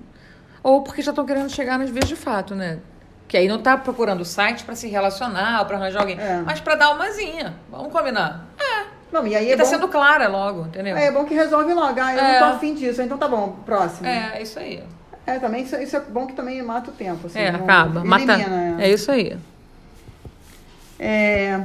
[0.63, 2.79] Ou porque já estão querendo chegar nas vias de fato, né?
[3.29, 6.43] Que aí não tá procurando site pra se relacionar ou pra arranjar alguém, É.
[6.45, 7.55] mas pra dar umazinha.
[7.71, 8.47] Vamos combinar.
[8.59, 8.85] É.
[9.13, 10.97] Não, e aí E é tá bom, sendo clara logo, entendeu?
[10.97, 12.01] é bom que resolve logo.
[12.01, 12.33] Ah, eu É.
[12.41, 14.07] não tô afim disso, então tá bom, próximo.
[14.07, 14.83] É, é isso aí.
[15.27, 17.27] É, também isso, isso é bom que também mata o tempo.
[17.27, 18.03] Assim, É, não- acaba.
[18.05, 18.23] Mata.
[18.35, 19.37] elimina, É isso aí.
[20.99, 21.61] É,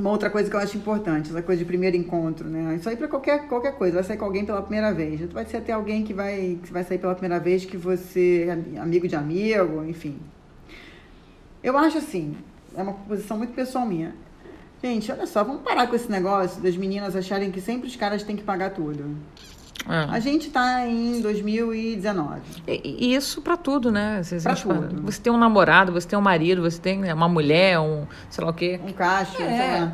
[0.00, 2.76] uma outra coisa que eu acho importante, essa coisa de primeiro encontro, né?
[2.76, 5.20] Isso aí pra qualquer, qualquer coisa, vai sair com alguém pela primeira vez.
[5.32, 8.52] Vai ser até alguém que vai, que vai sair pela primeira vez que você é
[8.52, 10.18] ami- amigo de amigo, enfim.
[11.62, 12.34] Eu acho assim,
[12.74, 14.14] é uma posição muito pessoal minha.
[14.82, 18.22] Gente, olha só, vamos parar com esse negócio das meninas acharem que sempre os caras
[18.22, 19.14] têm que pagar tudo.
[19.88, 20.20] A É.
[20.20, 22.40] gente tá em 2019.
[22.66, 24.22] E, e isso pra tudo, né?
[24.22, 25.02] Você, Pra tudo.
[25.02, 28.44] Você tem um namorado, você tem um marido, você tem né, uma mulher, um sei
[28.44, 28.78] lá o quê.
[28.86, 29.46] Um cacho, É.
[29.46, 29.92] sei lá.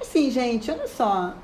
[0.00, 1.34] Assim, gente, olha só.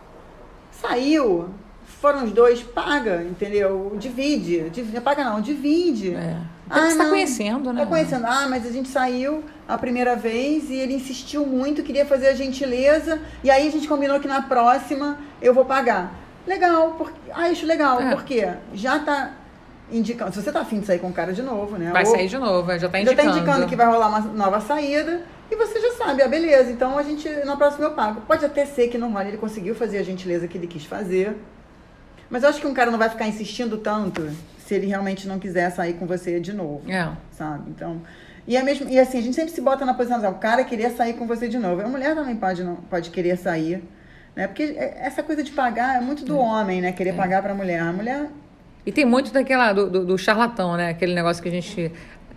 [0.71, 1.49] Saiu,
[1.85, 3.97] foram os dois, paga, entendeu?
[3.99, 4.71] Divide.
[4.71, 6.15] divide paga não, divide.
[6.15, 6.37] É.
[6.69, 7.81] Até que você tá conhecendo, né?
[7.83, 8.27] Tá conhecendo.
[8.27, 12.35] Ah, mas a gente saiu a primeira vez e ele insistiu muito, queria fazer a
[12.35, 13.21] gentileza.
[13.43, 16.15] E aí a gente combinou que na próxima eu vou pagar.
[16.47, 18.11] Legal, porque, ah, acho legal, É.
[18.15, 19.33] porque já tá
[19.93, 20.33] indicando.
[20.33, 21.91] Se você tá afim de sair com o cara de novo, né?
[21.93, 23.17] Vai Ou- sair de novo, já tá já indicando.
[23.17, 26.97] tá indicando que vai rolar uma nova saída e você já sabe, ah, beleza, então
[26.97, 28.21] a gente, na próxima eu pago.
[28.23, 31.37] Pode até ser que não role, ele conseguiu fazer a gentileza que ele quis fazer,
[32.31, 35.39] mas eu acho que um cara não vai ficar insistindo tanto se ele realmente não
[35.41, 37.09] quiser sair com você de novo, É.
[37.33, 37.69] sabe?
[37.71, 38.01] Então,
[38.47, 40.91] e, é mesmo, e assim, a gente sempre se bota na posição, o cara queria
[40.91, 43.83] sair com você de novo, a mulher também pode, não, pode querer sair,
[44.35, 44.47] né?
[44.47, 46.93] Porque é- essa coisa de pagar é muito do homem, né?
[46.93, 47.81] Querer pagar pra mulher.
[47.81, 48.29] A mulher
[48.87, 50.91] E tem muito daquela do, do, do charlatão, né?
[50.91, 51.93] Aquele negócio que a gente.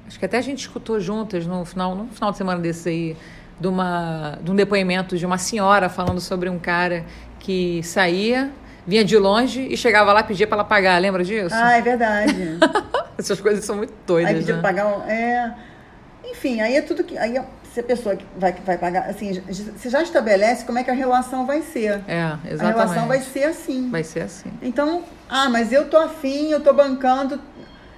[0.08, 3.18] Acho que até a gente escutou juntas no final, no final de semana desse aí,
[3.60, 7.06] de, uma, de um depoimento de uma senhora falando sobre um cara
[7.40, 8.52] que saía,
[8.86, 11.00] vinha de longe e chegava lá e pedia pra ela pagar.
[11.00, 11.56] Lembra disso?
[11.56, 12.36] Ah, é verdade.
[13.18, 14.34] Essas coisas são muito doidas.
[14.34, 14.62] Aí pediu né?
[14.62, 15.10] pra pagar.
[15.10, 15.54] É...
[16.26, 17.18] Enfim, aí é tudo que.
[17.18, 19.10] Aí é- se a pessoa que vai, que vai pagar.
[19.10, 22.02] Assim, você já estabelece como é que a relação vai ser.
[22.08, 22.62] É, A exatamente.
[22.78, 23.90] relação vai ser assim.
[23.90, 24.52] Vai ser assim.
[24.62, 27.40] Então, ah, mas eu tô afim, eu tô bancando.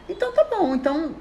[0.07, 0.73] Então tá bom.
[0.75, 1.11] Então,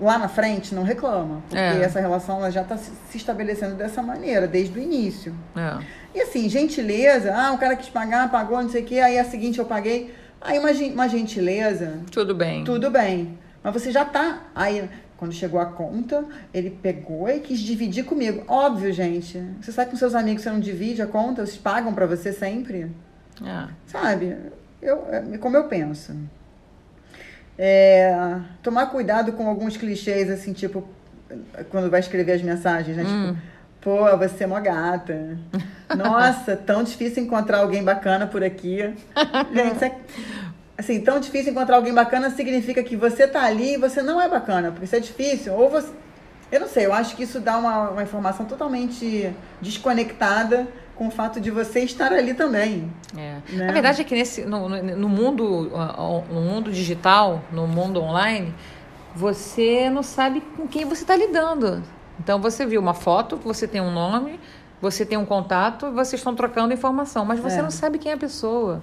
[0.00, 1.42] lá na frente, não reclama.
[1.48, 1.82] Porque É.
[1.82, 5.34] essa relação ela já tá se estabelecendo dessa maneira, desde o início.
[5.56, 5.82] É.
[6.14, 9.24] E assim, gentileza, ah, o cara quis pagar, pagou, não sei o quê, aí a
[9.24, 10.14] seguinte eu paguei.
[10.40, 12.62] Aí uma, gen- uma gentileza, Tudo bem.
[12.62, 13.36] tudo bem.
[13.64, 14.42] Mas você já tá.
[14.54, 18.44] Aí, quando chegou a conta, ele pegou e quis dividir comigo.
[18.46, 19.42] Óbvio, gente.
[19.60, 22.90] Você sai com seus amigos, você não divide a conta, eles pagam pra você sempre.
[23.42, 23.68] É.
[23.86, 24.36] Sabe?
[24.80, 26.14] Eu, é como eu penso.
[27.58, 30.86] É, tomar cuidado com alguns clichês, assim, tipo,
[31.70, 33.04] quando vai escrever as mensagens, né?
[33.04, 33.32] Hum.
[33.32, 35.38] Tipo, pô, você é mó gata.
[35.96, 38.78] Nossa, tão difícil encontrar alguém bacana por aqui.
[39.54, 39.96] Gente, isso é,
[40.78, 44.28] assim, tão difícil encontrar alguém bacana significa que você tá ali e você não é
[44.28, 45.54] bacana, porque isso é difícil.
[45.54, 45.88] Ou você.
[46.50, 51.10] Eu não sei, eu acho que isso dá uma, uma informação totalmente desconectada com o
[51.10, 52.90] fato de você estar ali também.
[53.16, 53.36] É.
[53.52, 53.68] Né?
[53.68, 55.70] A verdade é que nesse, no, no- mundo,
[56.30, 58.54] no mundo digital, no mundo online,
[59.14, 61.82] você não sabe com quem você está lidando.
[62.18, 64.40] Então você viu uma foto, você tem um nome,
[64.80, 67.62] você tem um contato, vocês estão trocando informação, mas você É.
[67.62, 68.82] não sabe quem é a pessoa,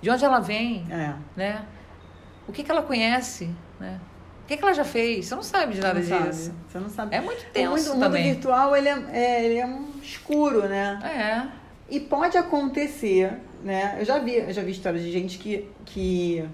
[0.00, 1.14] de onde ela vem, É.
[1.36, 1.62] né?
[2.46, 3.98] O que, que ela conhece, né?
[4.44, 5.26] O que, que ela já fez?
[5.26, 6.44] Você não sabe de nada não disso.
[6.46, 6.54] sabe.
[6.68, 7.14] Você não sabe.
[7.16, 8.32] É muito o mundo, tenso o mundo também.
[8.32, 10.98] virtual ele é, é- ele é um escuro, né?
[11.04, 11.94] É.
[11.94, 13.96] E pode acontecer, né?
[13.98, 16.48] Eu já vi, eu já vi histórias de gente que, que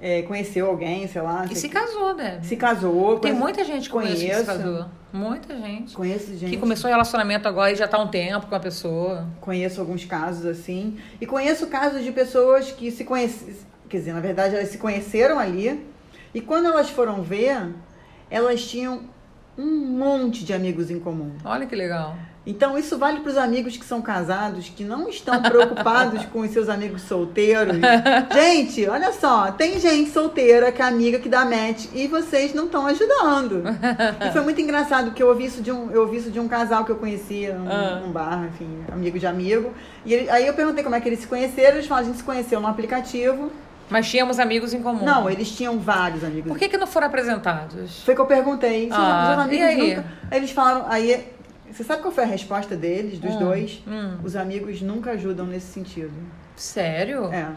[0.00, 1.44] é, conheceu alguém, sei lá.
[1.50, 2.40] E se que- casou, né?
[2.42, 3.18] se casou.
[3.20, 4.86] Tem muita gente que conheço que se casou.
[5.14, 5.94] Muita gente.
[5.94, 6.50] Conheço gente.
[6.50, 9.28] Que começou relacionamento agora e já tá há um tempo com a pessoa.
[9.40, 10.98] Conheço alguns casos assim.
[11.20, 13.54] E conheço casos de pessoas que se conhecem.
[13.88, 15.86] Quer dizer, na verdade, elas se conheceram ali.
[16.34, 17.72] E quando elas foram ver,
[18.28, 19.02] elas tinham
[19.56, 21.30] um monte de amigos em comum.
[21.44, 22.16] Olha que legal.
[22.46, 26.50] Então, isso vale para os amigos que são casados, que não estão preocupados com os
[26.50, 27.76] seus amigos solteiros.
[28.34, 32.66] Gente, olha só, tem gente solteira que é amiga que dá match e vocês não
[32.66, 33.62] estão ajudando.
[34.26, 36.46] E foi muito engraçado, porque eu ouvi isso de um, eu ouvi isso de um
[36.46, 38.00] casal que eu conhecia num, Ah.
[38.04, 39.72] num bar, enfim, amigo de amigo.
[40.04, 42.18] E ele- aí eu perguntei como é que eles se conheceram, eles falaram, a gente
[42.18, 43.50] se conheceu no aplicativo.
[43.88, 45.04] Mas tínhamos amigos em comum.
[45.04, 46.50] Não, eles tinham vários amigos.
[46.50, 48.02] Por que, que não foram apresentados?
[48.02, 48.88] Foi que eu perguntei.
[48.92, 49.94] Ah, amigos e aí?
[49.96, 50.04] nunca.
[50.30, 50.86] Eles falaram.
[50.88, 51.26] Aí,
[51.74, 53.82] você sabe qual foi a resposta deles, dos Hum, dois?
[53.86, 54.18] hum.
[54.22, 56.12] Os amigos nunca ajudam nesse sentido.
[56.56, 57.24] Sério?
[57.32, 57.48] É.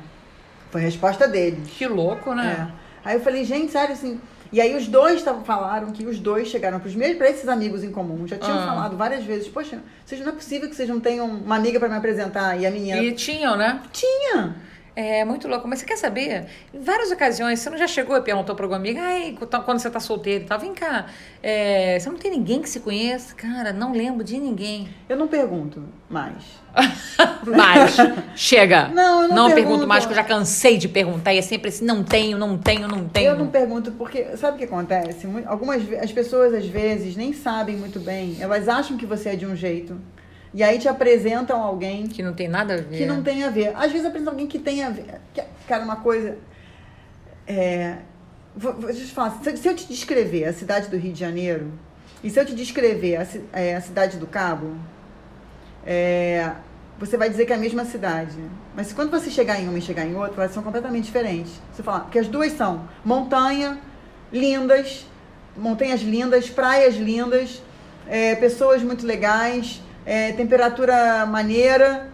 [0.72, 1.70] Foi a resposta deles.
[1.78, 2.70] Que louco, né?
[2.74, 3.10] É.
[3.10, 4.20] Aí eu falei, gente, sério assim.
[4.52, 7.84] E aí os dois tavam, falaram que os dois chegaram pros mesmos, pra esses amigos
[7.84, 8.26] em comum.
[8.28, 8.66] Já tinham Ah.
[8.66, 11.90] falado várias vezes, poxa, vocês não é possível que vocês não tenham uma amiga pra
[11.90, 12.58] me apresentar.
[12.60, 13.82] E a menina E tinham, né?
[13.92, 14.56] tinha.
[14.98, 15.68] É muito louco.
[15.68, 16.48] Mas você quer saber?
[16.74, 19.92] Em várias ocasiões, você não já chegou e perguntou para alguma amiga, ai, quando você
[19.92, 21.06] tá solteiro e tal, vem cá,
[21.44, 23.36] é, você não tem ninguém que se conheça?
[23.36, 24.90] Cara, não lembro de ninguém.
[25.08, 26.44] Eu não pergunto mais.
[27.46, 27.96] mais.
[28.36, 28.88] Chega.
[28.88, 29.68] Não, eu não, não pergunto.
[29.68, 31.32] pergunto mais, porque eu já cansei de perguntar.
[31.32, 33.30] E é sempre assim, não tenho, não tenho, não tenho.
[33.30, 35.28] Eu não pergunto porque, sabe o que acontece?
[35.46, 38.38] Algumas as pessoas às vezes nem sabem muito bem.
[38.40, 39.96] Elas acham que você é de um jeito.
[40.54, 42.08] E aí te apresentam alguém.
[42.08, 42.98] Que não tem nada a ver.
[42.98, 43.74] Que não tem a ver.
[43.76, 45.06] Às vezes apresentam alguém que tem a ver.
[45.68, 46.38] Cara, uma coisa.
[47.46, 47.98] É,
[48.56, 49.40] vou, vou, eu falar.
[49.44, 51.72] Se, se, eu te descrever a cidade do Rio de Janeiro,
[52.24, 54.76] e se eu te descrever a, é, a cidade do Cabo,
[55.86, 56.52] é,
[57.00, 58.38] você vai dizer que é a mesma cidade.
[58.76, 61.54] Mas quando você chegar em uma e chegar em outra, elas são completamente diferentes.
[61.72, 63.80] Você fala, porque as duas são montanha,
[64.32, 65.06] lindas,
[65.56, 67.62] montanhas lindas, praias lindas,
[68.08, 72.08] é, pessoas muito legais, é, temperatura maneira.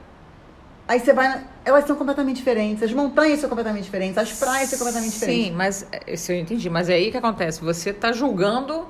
[0.88, 1.42] Aí você vai.
[1.64, 2.82] Elas são completamente diferentes.
[2.82, 4.18] As montanhas são completamente diferentes.
[4.18, 5.46] As praias são completamente diferentes.
[5.46, 6.70] Sim, mas isso eu entendi.
[6.70, 7.62] Mas é aí que acontece.
[7.62, 8.88] Você está julgando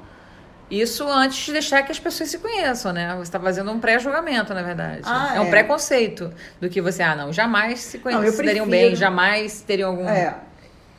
[0.72, 3.13] isso antes de deixar que as pessoas se conheçam, né?
[3.16, 5.02] Você está fazendo um pré-julgamento, na verdade.
[5.04, 9.92] Ah, é, um preconceito do que você, ah, não, jamais se conheceriam bem, jamais teriam
[9.92, 10.08] algum.
[10.08, 10.36] É.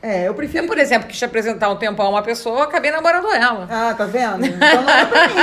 [0.05, 0.64] É, eu prefiro.
[0.64, 3.67] Eu, por exemplo, quis te apresentar um tempo a uma pessoa, acabei namorando ela.
[3.71, 4.45] Ah, tá vendo?
[4.45, 5.35] Então não era pra mim.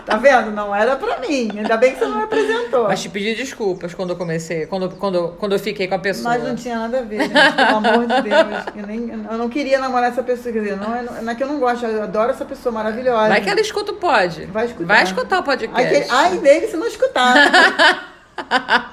[0.06, 0.50] tá vendo?
[0.52, 1.50] Não era pra mim.
[1.54, 2.84] Ainda bem que você não me apresentou.
[2.84, 6.30] Mas te pedi desculpas quando eu comecei, quando, quando, quando eu fiquei com a pessoa.
[6.30, 8.64] Mas não tinha nada a ver, gente, pelo amor de Deus.
[8.74, 10.50] Eu, nem, eu não queria namorar essa pessoa.
[10.50, 13.28] Quer dizer, não é, não é que eu não gosto, eu adoro essa pessoa maravilhosa.
[13.28, 14.46] Vai que ela escuta o pod.
[14.46, 14.86] Vai escutar.
[14.86, 15.86] Vai escutar o podcast.
[15.86, 17.36] Aquele, ai dele se não escutar.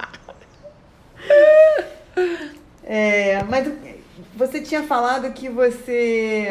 [2.84, 3.68] é, mas
[4.38, 6.48] você tinha falado que você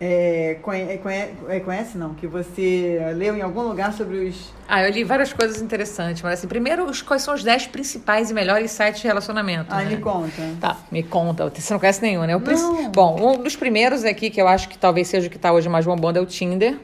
[0.00, 1.00] é, conhece,
[1.48, 2.14] é, conhece, não?
[2.14, 4.50] Que você leu em algum lugar sobre os.
[4.66, 8.30] Ah, eu li várias coisas interessantes, mas assim, primeiro, os, quais são os 10 principais
[8.30, 9.66] e melhores sites de relacionamento?
[9.70, 9.90] Ah, né?
[9.90, 10.42] me conta.
[10.58, 11.50] Tá, me conta.
[11.54, 12.34] Você não conhece nenhum, né?
[12.34, 12.90] O não.
[12.90, 15.68] Bom, um dos primeiros aqui, que eu acho que talvez seja o que está hoje
[15.68, 16.78] mais bombando, é o Tinder.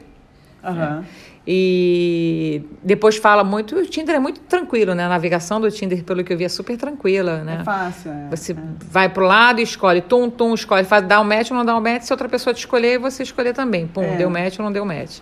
[0.63, 0.97] Aham.
[0.97, 1.26] Uhum.
[1.49, 3.73] E depois fala muito.
[3.77, 5.05] O Tinder é muito tranquilo, né?
[5.05, 7.59] A navegação do Tinder, pelo que eu vi, é super tranquila, né?
[7.61, 8.27] É fácil, é.
[8.29, 8.55] Você é.
[8.91, 11.77] vai pro lado e escolhe, tum, tum, escolhe, faz, dá um match ou não dá
[11.77, 12.01] um match.
[12.01, 13.87] Se outra pessoa te escolher, você escolher também.
[13.87, 14.17] Pum, É.
[14.17, 15.19] deu match ou não deu match.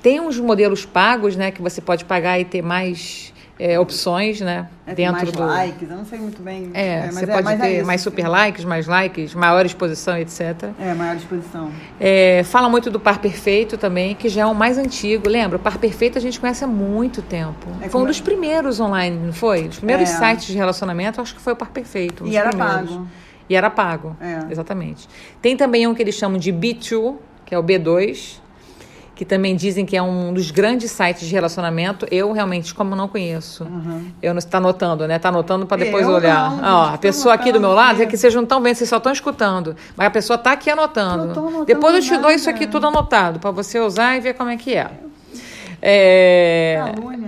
[0.00, 1.50] Tem uns modelos pagos, né?
[1.50, 4.68] Que você pode pagar e ter mais é, opções, né?
[4.86, 5.44] É, dentro mais do.
[5.44, 6.70] likes, eu não sei muito bem.
[6.74, 10.40] É, mas você pode mas ter mais super likes, mais likes, maior exposição, etc.
[10.78, 11.70] É, maior disposição.
[11.98, 15.28] É, fala muito do par perfeito também, que já é o mais antigo.
[15.28, 15.56] Lembra?
[15.56, 17.66] O par perfeito a gente conhece há muito tempo.
[17.80, 19.68] É foi um dos primeiros online, não foi?
[19.68, 20.16] Os primeiros É.
[20.18, 22.24] sites de relacionamento, acho que foi o par perfeito.
[22.24, 22.90] um E era primeiros.
[22.90, 23.08] pago.
[23.48, 24.16] E era pago.
[24.20, 24.50] É.
[24.52, 25.08] Exatamente.
[25.40, 27.14] Tem também um que eles chamam de B2,
[27.44, 28.40] que é o B2,
[29.16, 32.06] que também dizem que é um dos grandes sites de relacionamento.
[32.10, 34.10] Eu realmente, como não conheço, Uhum.
[34.22, 35.18] eu não está anotando, né?
[35.18, 36.50] Tá anotando para depois Eu olhar.
[36.50, 38.74] não, Ó, a pessoa tô aqui do meu lado é que vocês não estão vendo,
[38.76, 39.74] vocês só estão escutando.
[39.96, 41.22] Mas a pessoa tá aqui anotando.
[41.32, 42.34] Anotando depois eu te dou nada.
[42.34, 44.90] isso aqui tudo anotado para você usar e ver como é que é.
[45.80, 46.82] É...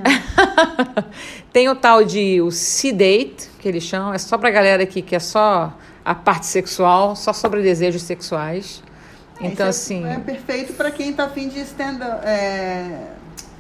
[1.53, 5.14] Tem o tal de o C-Date, que eles chamam, é só pra galera aqui que
[5.16, 5.72] é só
[6.05, 8.83] a parte sexual, só sobre desejos sexuais.
[9.40, 10.07] Então, é- assim.
[10.07, 12.98] É perfeito pra quem tá afim de stand é,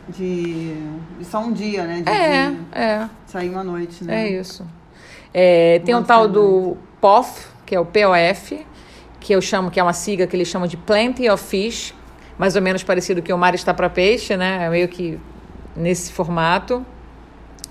[0.08, 0.74] de,
[1.18, 2.02] de só um dia, né?
[2.02, 4.24] De, É, de é, sair uma noite, né?
[4.24, 4.66] é isso.
[5.32, 8.66] É, tem um tal do POF, que é o POF,
[9.20, 11.94] que eu chamo, que é uma sigla que eles chamam de Plenty of Fish,
[12.38, 14.64] mais ou menos parecido que o mar está para peixe, né?
[14.64, 15.18] É meio que
[15.76, 16.84] nesse formato.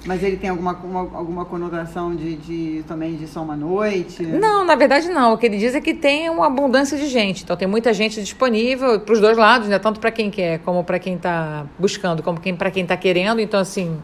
[0.08, 4.24] Mas ele tem alguma, uma- alguma conotação de, de também de só uma noite?
[4.24, 5.34] Não, na verdade não.
[5.34, 7.43] O que ele diz é que tem uma abundância de gente.
[7.43, 9.78] Então tem muita gente disponível para os dois lados, né?
[9.78, 13.41] Tanto para quem quer, como para quem está buscando, como para quem está querendo.
[13.41, 13.98] Então assim,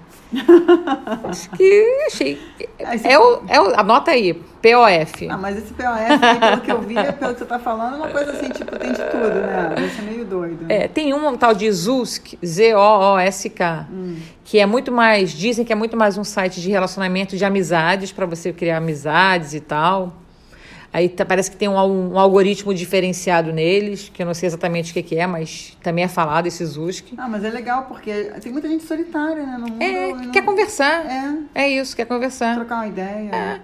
[1.29, 2.41] acho que achei.
[2.93, 5.29] Esse- É o, é o, anota aí, POF.
[5.29, 7.97] Ah, mas esse POF, aí, pelo que eu vi, pelo que você tá falando, é
[7.97, 9.75] uma coisa assim, tipo, tem de tudo, né?
[9.85, 10.65] Isso é meio doido.
[10.69, 13.87] É, tem um tal de Zusk, Z-O-O-S-K,
[14.43, 18.11] que é muito mais, dizem que é muito mais um site de relacionamento de amizades,
[18.11, 20.13] para você criar amizades e tal.
[20.93, 21.73] Aí tá- parece que tem um,
[22.13, 26.03] um algoritmo diferenciado neles, que eu não sei exatamente o que, que é, mas também
[26.03, 27.07] é falado esse Zusk.
[27.17, 29.57] Ah, mas é legal porque tem muita gente solitária, né?
[29.59, 31.03] No mundo, É, não- quer conversar.
[31.55, 32.53] É, É isso, quer conversar.
[32.55, 33.59] trocar uma ideia.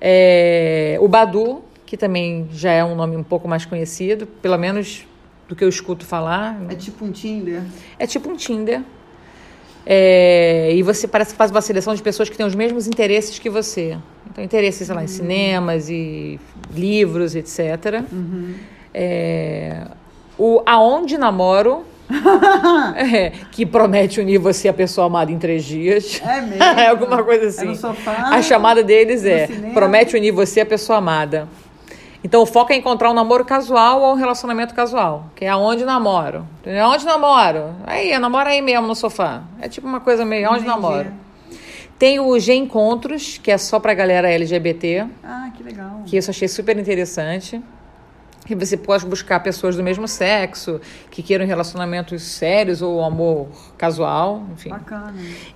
[0.00, 5.06] É, o Badu, que também já é um nome um pouco mais conhecido, pelo menos
[5.48, 6.60] do que eu escuto falar.
[6.68, 7.62] É tipo um Tinder.
[7.98, 8.82] É tipo um Tinder.
[9.88, 13.38] É, e você parece que faz uma seleção de pessoas que têm os mesmos interesses
[13.38, 13.96] que você.
[14.28, 16.40] Então, interesses, sei lá, em cinemas e
[16.74, 18.02] livros, etc.
[18.92, 19.82] É,
[20.36, 21.84] o Aonde Namoro,
[22.96, 26.20] é, que promete unir você a pessoa amada em três dias.
[26.24, 26.62] É mesmo?
[26.62, 27.66] é alguma coisa assim.
[27.66, 29.74] É no sofá, a chamada deles é: cinema.
[29.74, 31.48] promete unir você a pessoa amada.
[32.26, 35.84] Então o foco é encontrar um namoro casual ou um relacionamento casual, que é aonde
[35.84, 36.44] namoro.
[36.82, 37.76] Aonde namoro?
[37.86, 39.44] Aí, eu namoro aí mesmo no sofá.
[39.60, 40.74] É tipo uma coisa meio aonde Entendi.
[40.74, 41.12] namoro.
[41.96, 46.02] Tem o G Encontros, que é só pra galera LGBT, Ah, que legal.
[46.04, 47.62] que isso eu achei super interessante.
[48.44, 53.48] Que você pode buscar pessoas do mesmo sexo, que queiram relacionamentos sérios ou amor
[53.78, 54.70] casual, enfim.
[54.70, 55.14] Bacana.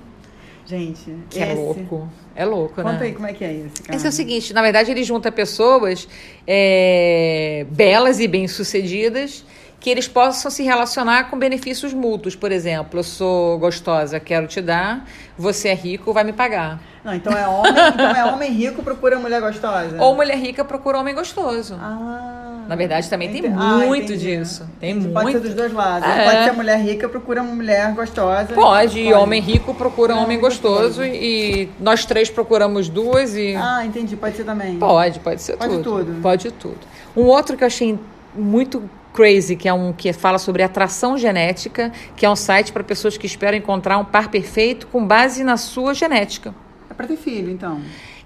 [0.66, 1.52] Gente, que esse...
[1.52, 2.10] é louco.
[2.34, 3.08] É louco, Conta né?
[3.08, 3.98] aí como é que é esse, cara.
[3.98, 6.08] Esse é o seguinte, na verdade ele junta pessoas
[6.48, 9.44] é, belas e bem-sucedidas
[9.80, 12.36] que eles possam se relacionar com benefícios mútuos.
[12.36, 15.06] Por exemplo, eu sou gostosa, quero te dar,
[15.38, 16.80] você é rico, vai me pagar.
[17.04, 20.02] Não, então é homem, então é homem rico procura mulher gostosa.
[20.02, 21.76] Ou mulher rica procura homem gostoso.
[21.80, 22.48] Ah.
[22.68, 24.68] Na verdade, também tem ah, muito disso.
[24.78, 25.08] Tem Entendi.
[25.08, 25.14] muito.
[25.14, 26.10] Pode ser dos dois lados.
[26.10, 26.26] É.
[26.26, 28.54] Pode ser mulher rica procura mulher gostosa.
[28.54, 31.02] Pode, e homem rico procura Não, homem gostoso.
[31.06, 34.18] e nós três procuramos duas e Ah, entendi.
[34.18, 34.78] Pode ser também.
[34.78, 35.84] Pode, pode ser Pode tudo.
[35.84, 36.22] tudo.
[36.22, 36.80] Pode tudo.
[37.16, 37.98] Um outro que eu achei
[38.36, 38.84] muito
[39.18, 43.18] crazy, que é um que fala sobre atração genética, que é um site para pessoas
[43.18, 46.54] que esperam encontrar um par perfeito com base na sua genética.
[46.88, 47.82] É pra ter filho, então.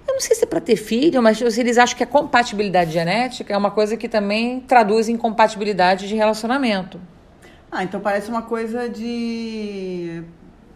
[0.06, 3.54] Eu não sei se é para ter filho, mas eles acham que a compatibilidade genética
[3.54, 7.00] é uma coisa que também traduz em compatibilidade de relacionamento.
[7.70, 10.22] Ah, então parece uma coisa de.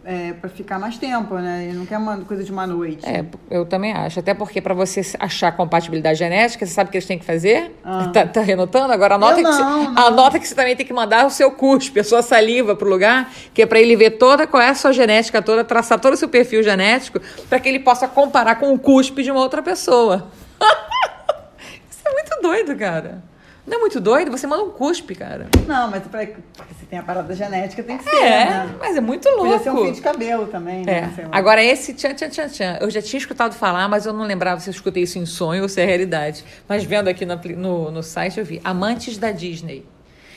[0.09, 1.65] É, pra ficar mais tempo, né?
[1.65, 3.05] Ele não quer uma coisa de uma noite.
[3.05, 4.21] É, eu também acho.
[4.21, 7.75] Até porque para você achar compatibilidade genética, você sabe o que eles têm que fazer?
[7.83, 8.09] Ah.
[8.13, 8.93] Tá, tá renotando?
[8.93, 10.07] Agora anota, Eu que você, não, não.
[10.07, 13.29] anota que você também tem que mandar o seu cuspe, a sua saliva pro lugar,
[13.53, 16.17] que é para ele ver toda qual é a sua genética toda, traçar todo o
[16.17, 20.29] seu perfil genético, para que ele possa comparar com o cuspe de uma outra pessoa.
[21.91, 23.21] Isso é muito doido, cara.
[23.67, 24.31] Não é muito doido?
[24.31, 25.47] Você manda um cuspe, cara.
[25.67, 28.75] Não, mas pra, porque se tem a parada genética, tem que ser, É, né?
[28.79, 29.43] mas é muito louco.
[29.43, 31.13] Podia ser um fio de cabelo também, né?
[31.17, 31.27] É.
[31.31, 34.61] Agora, esse tchan, tchan, tchan, tchan, eu já tinha escutado falar, mas eu não lembrava
[34.61, 36.45] se eu escutei isso em sonho ou se é realidade.
[36.67, 39.85] Mas vendo aqui no, no, no site, eu vi Amantes da Disney.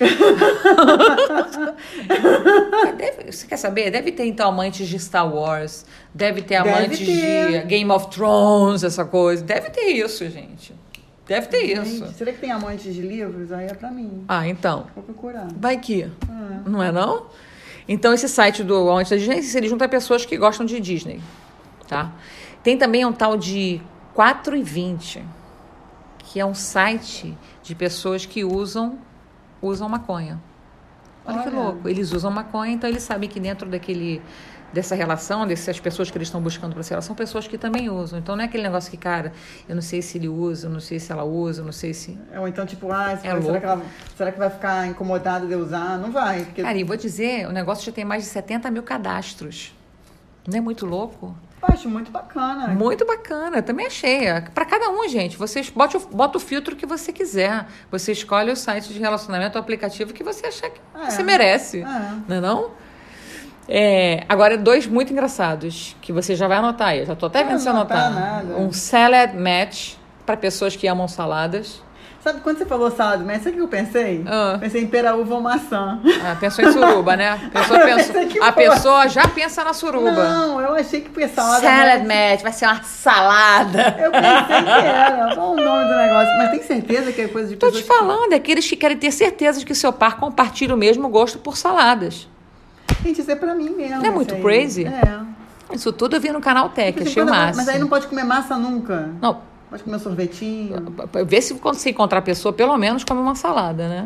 [2.97, 3.91] Deve- você quer saber?
[3.91, 5.85] Deve ter, então, amantes de Star Wars.
[6.15, 7.61] Deve ter Deve amantes ter.
[7.63, 9.45] de Game of Thrones, essa coisa.
[9.45, 10.75] Deve ter isso, gente.
[11.31, 12.05] Deve ter isso.
[12.07, 13.53] Gente, será que tem amantes de livros?
[13.53, 14.25] Aí é pra mim.
[14.27, 14.89] Ah, então.
[14.97, 15.47] Vou procurar.
[15.57, 16.11] Vai que.
[16.29, 16.63] Ah.
[16.67, 17.27] Não é não?
[17.89, 21.21] Então esse site do Amantes da Disney, ele junta pessoas que gostam de Disney,
[21.87, 22.11] tá?
[22.65, 23.81] Tem também um tal de
[24.13, 25.25] 4 e 20,
[26.19, 28.99] que é um site de pessoas que usam
[29.63, 30.41] usam maconha.
[31.25, 31.61] Olha, que Olha.
[31.61, 31.89] louco.
[31.89, 34.21] Eles usam maconha, então eles sabem que dentro daquele
[34.73, 37.91] dessa relação, dessas pessoas que eles estão buscando para essa relação, são pessoas que também
[37.91, 38.19] usam.
[38.19, 39.33] Então não é aquele negócio que, cara,
[39.69, 41.93] eu não sei se ele usa, eu não sei se ela usa, eu não sei
[41.93, 43.83] se Ou então, tipo, ah, É será, que ela,
[44.17, 45.99] será que vai ficar incomodado de usar?
[45.99, 46.45] Não vai.
[46.45, 49.75] Porque Cara, e vou dizer, o negócio já tem mais de 70 mil cadastros.
[50.47, 51.37] Não é muito louco?
[51.63, 52.69] eu acho muito bacana.
[52.69, 54.21] Muito bacana, também achei.
[54.55, 57.67] Para cada um, gente, vocês bota o, bota o filtro que você quiser.
[57.91, 61.11] Você escolhe o site de relacionamento, o aplicativo que você achar que É.
[61.11, 61.81] você merece.
[61.81, 61.85] É.
[62.27, 62.71] Não é não?
[63.73, 66.99] É, agora, dois muito engraçados, que você já vai anotar aí.
[67.01, 68.55] Eu já tô até vendo você anotar nada.
[68.57, 69.93] Um salad match
[70.27, 71.81] para pessoas que amam saladas.
[72.23, 74.23] Sabe quando você falou salada, mas sabe o que eu pensei?
[74.27, 74.59] Ah.
[74.61, 75.99] Pensei em peraúva ou maçã.
[76.23, 77.39] Ah, pensou em suruba, né?
[77.55, 80.11] Pensei que a pessoa já pensa na suruba.
[80.11, 81.61] Não, eu achei que foi salada.
[81.63, 83.97] Salad match, vai ser uma salada.
[83.99, 85.35] Eu pensei que era.
[85.35, 86.37] Qual o nome do negócio?
[86.37, 88.77] Mas tem certeza que é coisa de Tô te pessoas que- falando, é aqueles que
[88.77, 92.29] querem ter certeza de que seu par compartilha o mesmo gosto por saladas.
[93.03, 93.99] Gente, isso é pra mim mesmo.
[93.99, 94.41] Não é muito aí.
[94.43, 94.85] crazy?
[94.87, 95.21] É.
[95.75, 97.57] Isso tudo eu vi no canal Tech, Tipo, achei o quando- máximo.
[97.65, 99.11] Mas aí não pode comer massa nunca.
[99.21, 100.75] Não, Pode comer sorvetinho.
[101.27, 104.05] vê se quando você encontrar a pessoa, pelo menos come uma salada, né?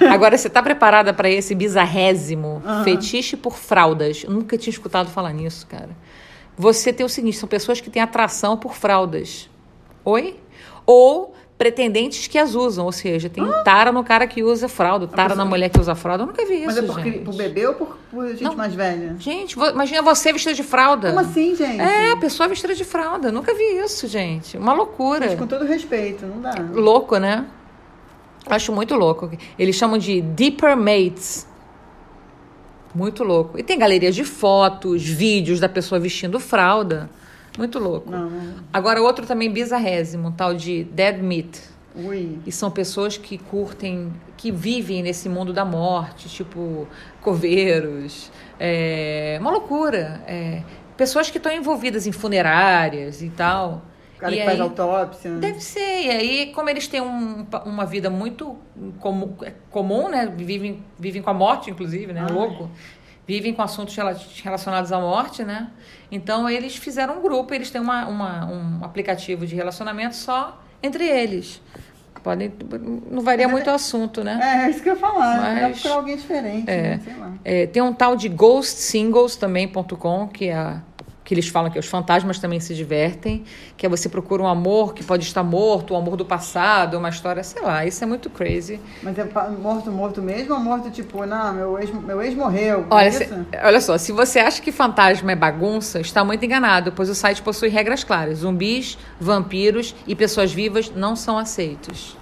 [0.00, 0.06] Não.
[0.08, 4.22] Agora, você tá preparada para esse bizarrésimo fetiche por fraldas?
[4.22, 5.90] Eu nunca tinha escutado falar nisso, cara.
[6.56, 9.50] Você tem o seguinte, são pessoas que têm atração por fraldas.
[10.04, 10.36] Oi?
[10.86, 15.28] Ou pretendentes que as usam, ou seja, tem tara no cara que usa fralda, tara
[15.30, 16.24] pessoa- na mulher que usa fralda.
[16.24, 17.18] Eu nunca vi isso, Mas é por, gente.
[17.20, 18.56] por bebê ou por, por gente Não.
[18.56, 19.14] mais velha?
[19.20, 21.08] Gente, vo- imagina você vestida de fralda.
[21.10, 21.80] Como assim, gente?
[21.80, 23.30] É, a pessoa vestida de fralda.
[23.30, 24.56] Nunca vi isso, gente.
[24.58, 25.36] Uma loucura.
[25.36, 26.54] Com todo respeito, não dá.
[26.72, 27.46] Louco, né?
[28.46, 29.30] Acho muito louco.
[29.58, 31.46] Eles chamam de Deeper Mates.
[32.94, 33.58] Muito louco.
[33.58, 37.08] E tem galerias de fotos, vídeos da pessoa vestindo fralda.
[37.56, 38.10] Muito louco.
[38.10, 38.54] Não, não.
[38.72, 41.60] Agora, outro também bizarrésimo, um tal de Dead Meat.
[41.94, 42.38] Ui.
[42.44, 46.88] E são pessoas que curtem, que vivem nesse mundo da morte, tipo
[47.20, 48.30] coveiros.
[48.58, 50.20] É uma loucura.
[50.26, 50.62] É,
[50.96, 53.82] pessoas que estão envolvidas em funerárias e tal.
[54.16, 55.30] O cara E que faz aí- autópsia.
[55.32, 56.02] Deve ser.
[56.06, 58.56] E aí, como eles têm um- uma vida muito
[58.98, 59.36] comum,
[59.70, 60.32] comum, né?
[60.36, 62.24] Vivem, vivem com a morte, inclusive, né?
[62.28, 62.32] Ai.
[62.34, 62.70] Louco.
[63.26, 65.70] Vivem com assuntos rela- relacionados à morte, né?
[66.14, 71.04] Então, eles fizeram um grupo, eles têm uma, uma- um aplicativo de relacionamento só entre
[71.04, 71.60] eles.
[72.22, 72.50] Podem,
[73.10, 74.38] não varia muito o assunto, né?
[74.42, 75.40] É, é isso que eu ia falar.
[75.42, 76.82] Mas- Dá procurar alguém diferente, É.
[76.82, 77.00] né?
[77.04, 77.32] Sei lá.
[77.44, 80.80] É, tem um tal de ghostsingles também.com, que é a-
[81.24, 83.44] que eles falam que os fantasmas também se divertem,
[83.78, 87.08] que é você procura um amor que pode estar morto, um amor do passado, uma
[87.08, 88.78] história, sei lá, isso é muito crazy.
[89.02, 89.24] Mas é
[89.58, 92.86] morto, morto mesmo ou morto tipo, não, meu ex, meu ex morreu?
[92.90, 93.46] Olha, é se- isso?
[93.64, 97.40] olha só, se você acha que fantasma é bagunça, está muito enganado, pois o site
[97.40, 98.38] possui regras claras.
[98.40, 102.16] Zumbis, vampiros e pessoas vivas não são aceitos.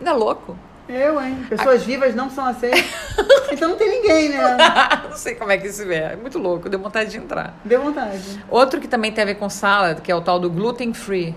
[0.00, 0.56] Não é louco?
[0.88, 1.44] Eu, hein?
[1.48, 2.84] Pessoas vivas não são aceitas.
[3.50, 4.56] então não tem ninguém, né?
[5.10, 6.12] não sei como é que isso é.
[6.12, 7.54] É muito louco, deu vontade de entrar.
[7.64, 8.40] Deu vontade.
[8.48, 11.34] Outro que também tem a ver com salad, que é o tal do gluten free.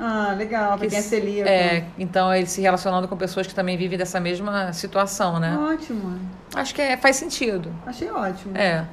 [0.00, 0.78] Ah, legal.
[0.78, 1.48] Pra quem é celíaco.
[1.48, 5.56] É, então ele se relacionando com pessoas que também vivem dessa mesma situação, né?
[5.56, 6.18] Ótimo.
[6.54, 7.70] Acho que é- faz sentido.
[7.86, 8.56] Achei ótimo.
[8.56, 8.86] É.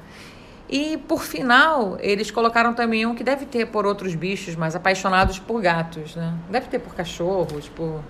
[0.70, 5.39] E por final, eles colocaram também um que deve ter por outros bichos, mas apaixonados
[5.39, 6.34] por gatos, né?
[6.50, 8.02] Deve ter por cachorros, por.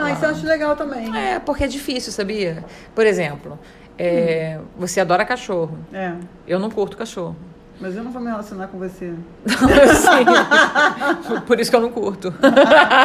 [0.00, 1.16] Ah, isso eu acho legal também.
[1.16, 2.64] É, porque é difícil, sabia?
[2.94, 3.58] Por exemplo,
[3.98, 5.78] é, você adora cachorro.
[5.92, 6.12] É.
[6.46, 7.36] Eu não curto cachorro.
[7.80, 9.12] Mas eu não vou me relacionar com você.
[9.46, 11.40] Sim.
[11.46, 12.34] Por isso que eu não curto.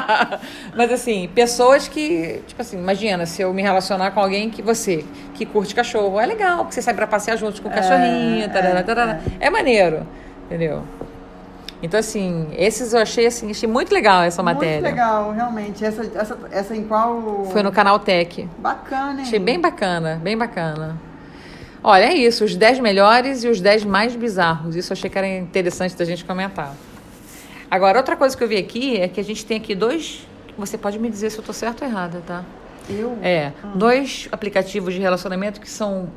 [0.75, 5.05] Mas assim, pessoas que, tipo assim, imagina se eu me relacionar com alguém que você,
[5.35, 8.47] que curte cachorro, é legal, porque você sai pra passear juntos com o cachorrinho, é,
[8.47, 9.19] tarará, tarará.
[9.39, 10.07] É, maneiro,
[10.45, 10.83] entendeu?
[11.83, 14.75] Então, assim, esses eu achei assim, achei muito legal essa matéria.
[14.75, 15.83] Muito legal, realmente.
[15.83, 17.45] Essa, essa, essa em qual.
[17.51, 18.49] Foi no canal Tech.
[18.57, 19.27] Bacana, hein?
[19.27, 20.97] Achei bem bacana, bem bacana.
[21.83, 24.77] Olha, é isso, os 10 melhores e os 10 mais bizarros.
[24.77, 26.73] Isso eu achei que era interessante da gente comentar.
[27.69, 30.25] Agora, outra coisa que eu vi aqui é que a gente tem aqui dois.
[30.57, 32.45] Você pode me dizer se eu tô certa ou errada, tá?
[32.89, 33.17] Eu?
[33.21, 36.07] É, dois aplicativos de relacionamento que são.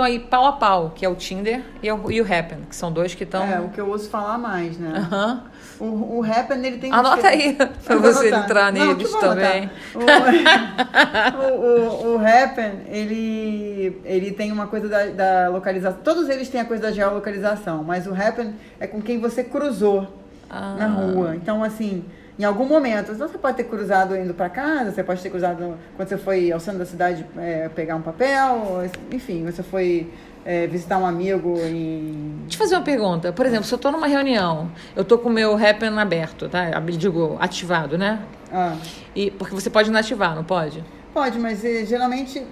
[0.00, 2.74] Estão aí pau a pau, que é o Tinder e o, e o Happen, que
[2.74, 3.44] são dois que estão.
[3.44, 4.92] É, o que eu ouço falar mais, né?
[4.96, 5.44] Aham.
[5.78, 6.92] O, o Happen, ele tem...
[6.92, 9.70] Anota aí, pra você entrar Não, neles também.
[9.94, 10.00] O,
[11.40, 16.00] o, o, o Happen, ele, ele tem uma coisa da, da localização.
[16.04, 20.06] Todos eles têm a coisa da geolocalização, mas o Happen é com quem você cruzou
[20.50, 20.74] Ah.
[20.78, 21.34] na rua.
[21.34, 22.04] Então, assim,
[22.40, 26.08] em algum momento, você pode ter cruzado indo para casa, você pode ter cruzado quando
[26.08, 28.82] você foi ao centro da cidade é, pegar um papel,
[29.12, 30.10] enfim, você foi
[30.42, 32.40] é, visitar um amigo e.
[32.44, 33.30] Deixa eu fazer uma pergunta.
[33.30, 36.70] Por exemplo, se eu tô numa reunião, eu tô com o meu Happen aberto, tá?
[36.80, 38.20] Digo, ativado, né?
[38.50, 38.74] Ah,
[39.14, 40.82] E, porque você pode inativar, não pode?
[41.12, 42.42] pode, mas eh, geralmente.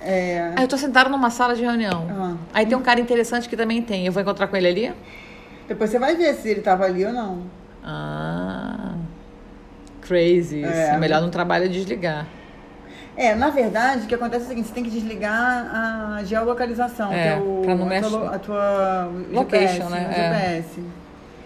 [0.00, 2.06] É, Aí eu tô sentado numa sala de reunião.
[2.10, 2.34] Ah.
[2.54, 4.06] Aí tem um cara interessante que também tem.
[4.06, 4.92] Eu vou encontrar com ele ali?
[5.66, 7.42] depois você vai ver se ele estava ali ou não.
[7.84, 8.81] Ah.
[10.02, 10.62] Crazy.
[10.64, 10.96] É.
[10.98, 12.26] Melhor não trabalho desligar.
[13.16, 15.36] É, na verdade, o que acontece é o seguinte, você tem que desligar
[16.18, 18.08] a geolocalização, É, que é o, pra não a, mexer.
[18.08, 20.10] tua, a tua Location, GPS, né?
[20.10, 20.54] É.
[20.62, 20.80] GPS.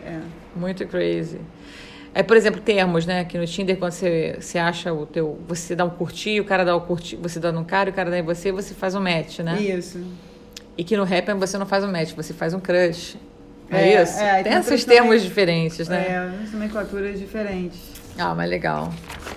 [0.06, 0.20] É.
[0.54, 1.40] Muito crazy.
[2.14, 3.24] É, por exemplo, termos, né?
[3.24, 5.38] Que no Tinder, quando você, você acha o teu.
[5.48, 8.10] Você dá um curtir, o cara dá o curtir, você dá no cara, o cara
[8.10, 9.60] dá em você, você faz um match, né?
[9.60, 10.00] Isso.
[10.78, 13.18] E que no Happn você não faz um match, você faz um crush.
[13.70, 14.18] É, É, isso?
[14.20, 16.06] é, tem tem esses termos diferentes, né?
[16.08, 17.95] É, nomenclaturas diferentes.
[18.18, 18.92] Ah, mas legal.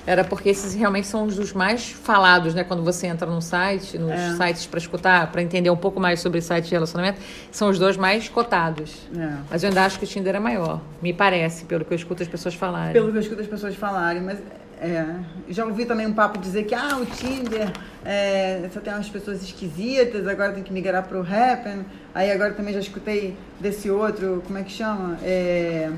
[0.05, 2.63] Era porque esses realmente são os dos mais falados, né?
[2.63, 4.35] Quando você entra num site, nos É.
[4.35, 7.19] sites para escutar, para entender um pouco mais sobre site de relacionamento,
[7.51, 9.07] são os dois mais cotados.
[9.15, 9.29] É.
[9.49, 10.81] Mas eu ainda acho que o Tinder é maior.
[11.01, 12.93] Me parece, pelo que eu escuto as pessoas falarem.
[12.93, 14.39] Pelo que eu escuto as pessoas falarem, mas
[14.81, 15.05] é,
[15.49, 17.69] já ouvi também um papo dizer que ah, o Tinder
[18.05, 21.85] é, só tem umas pessoas esquisitas, agora tem que migrar pro Happen.
[22.15, 25.17] Aí agora também já escutei desse outro, como é que chama?
[25.21, 25.91] É,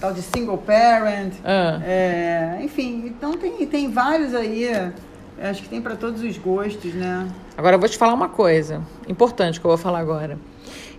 [0.00, 1.32] tal de single parent.
[1.44, 1.80] Ah.
[1.84, 4.64] É, enfim, então tem, tem vários aí.
[4.64, 4.92] eu
[5.50, 7.28] Acho que tem para todos os gostos, né?
[7.56, 10.38] Agora eu vou te falar uma coisa importante que eu vou falar agora.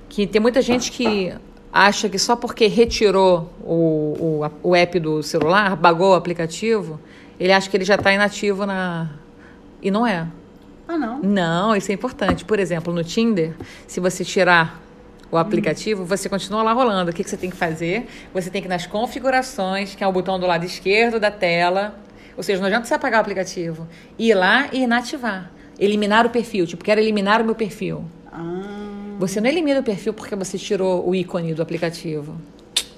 [0.10, 1.34] Que tem muita gente que
[1.72, 7.00] acha que só porque retirou o, o, o app do celular, bagou o aplicativo,
[7.40, 9.10] ele acha que ele já está inativo na.
[9.82, 10.28] E não é.
[10.88, 11.20] Ah, não?
[11.22, 12.46] Não, isso é importante.
[12.46, 13.54] Por exemplo, no Tinder,
[13.88, 14.82] se você tirar
[15.36, 17.12] o aplicativo, você continua lá rolando.
[17.12, 18.08] O que, que você tem que fazer?
[18.34, 21.96] Você tem que ir nas configurações, que é o botão do lado esquerdo da tela.
[22.36, 23.88] Ou seja, não adianta você apagar o aplicativo.
[24.18, 25.52] Ir lá e inativar.
[25.80, 26.66] Eliminar o perfil.
[26.66, 28.06] Tipo, quero eliminar o meu perfil.
[28.32, 28.86] Ah.
[29.20, 32.36] Você não elimina o perfil porque você tirou o ícone do aplicativo.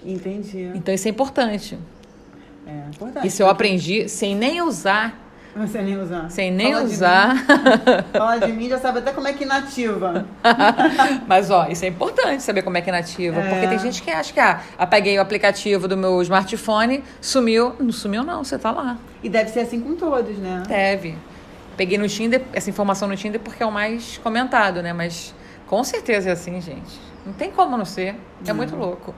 [0.05, 0.71] Entendi.
[0.73, 1.77] Então isso é importante.
[2.65, 3.27] É importante.
[3.27, 5.26] Isso eu aprendi sem nem usar.
[5.65, 6.29] Sem nem usar.
[6.29, 7.35] Sem nem Fala usar.
[7.35, 10.25] De Fala de mim, já sabe até como é que inativa.
[11.25, 13.39] Mas, ó, isso é importante saber como é que inativa.
[13.39, 13.49] É.
[13.49, 17.75] Porque tem gente que acha que, ah, apaguei o aplicativo do meu smartphone, sumiu.
[17.79, 18.97] Não sumiu, não, você tá lá.
[19.23, 20.63] E deve ser assim com todos, né?
[20.67, 21.17] Deve.
[21.75, 24.93] Peguei no Tinder, essa informação no Tinder porque é o mais comentado, né?
[24.93, 25.33] Mas
[25.67, 26.99] com certeza é assim, gente.
[27.25, 28.15] Não tem como não ser.
[28.45, 29.13] É muito louco.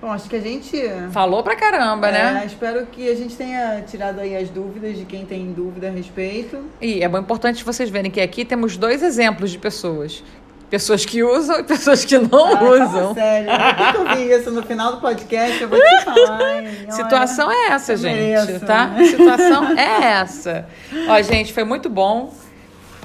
[0.00, 0.76] Bom, acho que a gente.
[1.12, 2.44] Falou pra caramba, é, né?
[2.46, 6.58] Espero que a gente tenha tirado aí as dúvidas de quem tem dúvida a respeito.
[6.80, 10.24] E é bom importante vocês verem que aqui temos dois exemplos de pessoas.
[10.70, 13.12] Pessoas que usam e pessoas que não ah, usam.
[13.12, 16.62] Sério, eu que eu vi isso no final do podcast, eu vou te falar.
[16.62, 16.68] Hein?
[16.88, 18.64] Situação é essa, gente, mereço.
[18.64, 18.94] tá?
[19.04, 20.66] Situação é essa.
[21.08, 22.32] Ó, gente, foi muito bom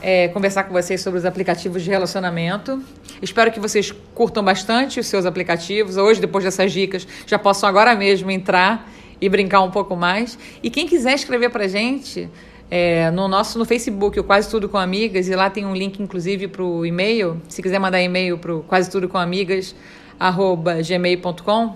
[0.02, 2.82] é, conversar com vocês sobre os aplicativos de relacionamento.
[3.22, 5.98] Espero que vocês curtam bastante os seus aplicativos.
[5.98, 8.90] Hoje, depois dessas dicas, já possam agora mesmo entrar
[9.20, 10.38] e brincar um pouco mais.
[10.62, 12.30] E quem quiser escrever para gente
[12.70, 16.02] é, no nosso no Facebook, o Quase Tudo com Amigas, e lá tem um link,
[16.02, 17.42] inclusive, para o e-mail.
[17.48, 19.76] Se quiser mandar e-mail para o quase tudo com amigas,
[20.20, 21.76] arroba gmail.com,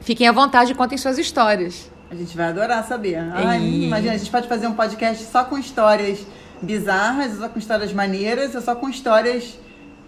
[0.00, 1.90] fiquem à vontade e contem suas histórias.
[2.10, 3.16] A gente vai adorar saber.
[3.16, 3.62] Ai.
[3.84, 6.26] Imagina, a gente pode fazer um podcast só com histórias
[6.62, 9.58] bizarras, só com histórias maneiras, ou só com histórias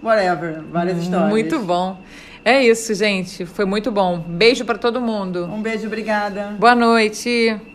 [0.03, 1.31] whatever, várias histórias.
[1.31, 1.99] Muito bom.
[2.45, 3.47] É isso, gente.
[3.47, 4.19] Foi muito bom.
[4.19, 5.47] Beijo para todo mundo.
[5.47, 6.55] Um beijo, obrigada.
[6.59, 7.74] Boa noite.